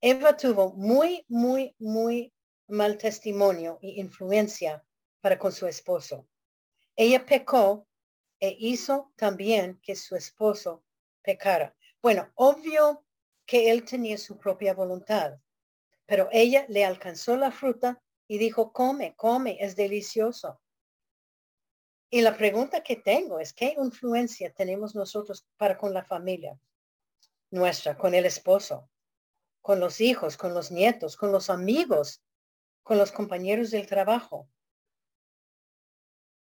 [0.00, 2.32] Eva tuvo muy, muy, muy
[2.68, 4.84] mal testimonio y influencia
[5.20, 6.28] para con su esposo.
[6.94, 7.88] Ella pecó
[8.38, 10.84] e hizo también que su esposo
[11.20, 11.74] pecara.
[12.00, 13.04] Bueno, obvio
[13.44, 15.40] que él tenía su propia voluntad,
[16.06, 20.60] pero ella le alcanzó la fruta y dijo, come, come, es delicioso.
[22.08, 26.58] Y la pregunta que tengo es, ¿qué influencia tenemos nosotros para con la familia
[27.50, 28.88] nuestra, con el esposo,
[29.60, 32.22] con los hijos, con los nietos, con los amigos,
[32.82, 34.48] con los compañeros del trabajo?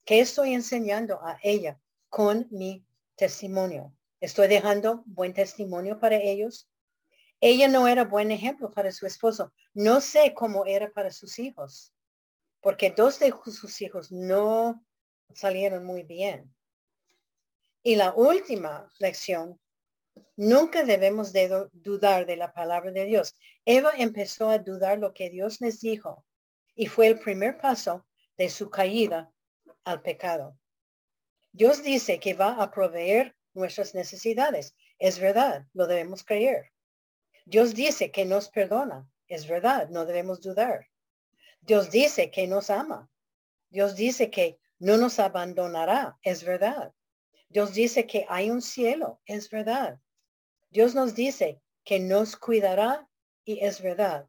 [0.04, 1.80] ¿Qué estoy enseñando a ella
[2.10, 2.84] con mi
[3.16, 3.94] testimonio?
[4.20, 6.68] ¿Estoy dejando buen testimonio para ellos?
[7.40, 9.52] Ella no era buen ejemplo para su esposo.
[9.72, 11.94] No sé cómo era para sus hijos,
[12.60, 14.84] porque dos de sus hijos no
[15.34, 16.54] salieron muy bien.
[17.82, 19.58] Y la última lección,
[20.36, 23.34] nunca debemos de dudar de la palabra de Dios.
[23.64, 26.24] Eva empezó a dudar lo que Dios les dijo
[26.74, 28.06] y fue el primer paso
[28.36, 29.32] de su caída
[29.84, 30.56] al pecado.
[31.52, 34.76] Dios dice que va a proveer nuestras necesidades.
[34.98, 36.72] Es verdad, lo debemos creer.
[37.44, 39.08] Dios dice que nos perdona.
[39.26, 40.86] Es verdad, no debemos dudar.
[41.60, 43.10] Dios dice que nos ama.
[43.70, 46.18] Dios dice que no nos abandonará.
[46.22, 46.92] Es verdad.
[47.48, 49.20] Dios dice que hay un cielo.
[49.26, 50.00] Es verdad.
[50.70, 53.08] Dios nos dice que nos cuidará
[53.44, 54.28] y es verdad.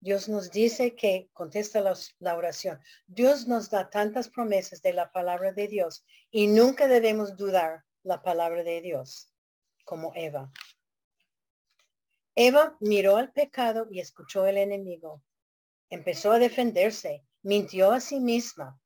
[0.00, 2.80] Dios nos dice que contesta la, oración.
[3.06, 8.22] Dios nos da tantas promesas de la palabra de Dios y nunca debemos dudar la
[8.22, 9.30] palabra de Dios
[9.84, 10.50] como Eva.
[12.34, 15.22] Eva miró al pecado y escuchó el enemigo.
[15.90, 18.79] Empezó a defenderse, mintió a sí misma.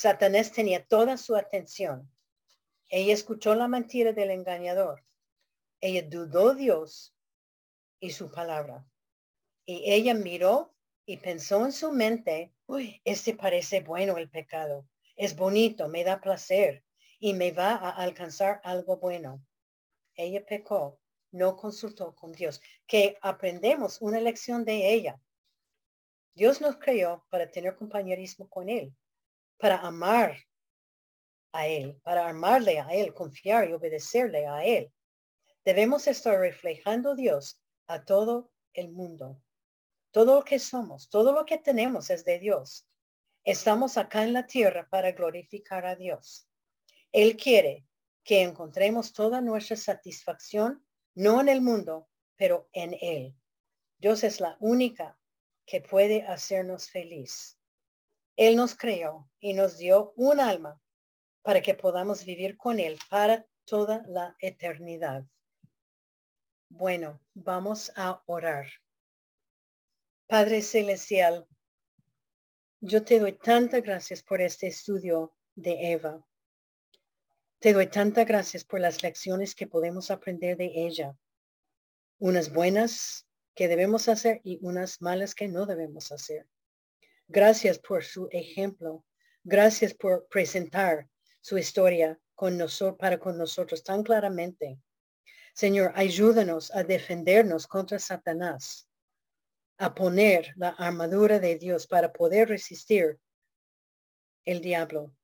[0.00, 2.08] Satanás tenía toda su atención.
[2.88, 5.04] Ella escuchó la mentira del engañador.
[5.80, 7.16] Ella dudó Dios
[7.98, 8.86] y su palabra.
[9.66, 10.72] Y ella miró
[11.04, 14.86] y pensó en su mente, uy, este parece bueno el pecado.
[15.16, 16.84] Es bonito, me da placer
[17.18, 19.44] y me va a alcanzar algo bueno.
[20.14, 21.00] Ella pecó,
[21.32, 22.60] no consultó con Dios.
[22.86, 25.20] Que aprendemos una lección de ella.
[26.34, 28.94] Dios nos creó para tener compañerismo con Él,
[29.58, 30.38] para amar
[31.52, 34.92] a Él, para amarle a Él, confiar y obedecerle a Él.
[35.64, 39.42] Debemos estar reflejando Dios a todo el mundo.
[40.10, 42.86] Todo lo que somos, todo lo que tenemos es de Dios.
[43.44, 46.48] Estamos acá en la tierra para glorificar a Dios.
[47.12, 47.86] Él quiere
[48.24, 50.84] que encontremos toda nuestra satisfacción,
[51.14, 53.34] no en el mundo, pero en Él.
[53.98, 55.18] Dios es la única
[55.66, 57.57] que puede hacernos feliz.
[58.38, 60.80] Él nos creó y nos dio un alma
[61.42, 65.24] para que podamos vivir con Él para toda la eternidad.
[66.68, 68.68] Bueno, vamos a orar.
[70.28, 71.48] Padre Celestial,
[72.80, 76.24] yo te doy tantas gracias por este estudio de Eva.
[77.58, 81.18] Te doy tantas gracias por las lecciones que podemos aprender de ella.
[82.20, 83.26] Unas buenas
[83.56, 86.46] que debemos hacer y unas malas que no debemos hacer.
[87.30, 89.04] Gracias por su ejemplo.
[89.44, 91.06] Gracias por presentar
[91.42, 94.80] su historia con nosotros, para con nosotros tan claramente.
[95.52, 98.88] Señor, ayúdanos a defendernos contra Satanás,
[99.76, 103.18] a poner la armadura de Dios para poder resistir
[104.46, 105.14] el diablo,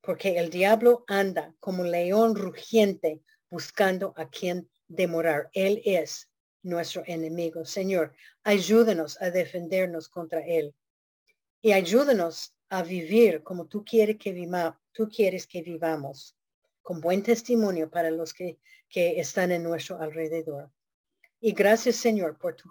[0.00, 5.48] porque el diablo anda como león rugiente buscando a quien demorar.
[5.52, 6.28] Él es
[6.62, 7.64] nuestro enemigo.
[7.64, 10.74] Señor, ayúdanos a defendernos contra él
[11.66, 16.36] y ayúdanos a vivir como tú quieres que, viva, tú quieres que vivamos,
[16.80, 20.70] con buen testimonio para los que, que están en nuestro alrededor.
[21.40, 22.70] Y gracias, Señor, por tu,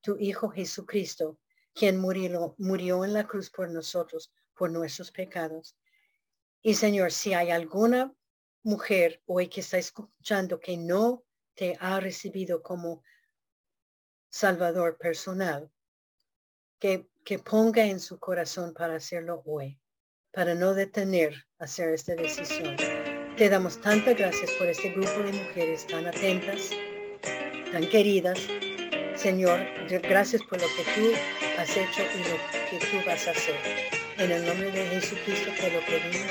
[0.00, 1.38] tu Hijo Jesucristo,
[1.72, 5.76] quien murió, murió en la cruz por nosotros, por nuestros pecados.
[6.62, 8.12] Y Señor, si hay alguna
[8.64, 11.22] mujer hoy que está escuchando que no
[11.54, 13.04] te ha recibido como
[14.30, 15.70] Salvador personal,
[16.80, 19.78] que, que ponga en su corazón para hacerlo hoy,
[20.32, 22.76] para no detener hacer esta decisión.
[23.36, 26.70] Te damos tantas gracias por este grupo de mujeres tan atentas,
[27.70, 28.38] tan queridas.
[29.16, 29.60] Señor,
[30.02, 31.12] gracias por lo que tú
[31.58, 32.36] has hecho y lo
[32.70, 33.56] que tú vas a hacer.
[34.18, 36.30] En el nombre de Jesucristo te lo pedimos.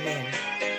[0.00, 0.69] Amén.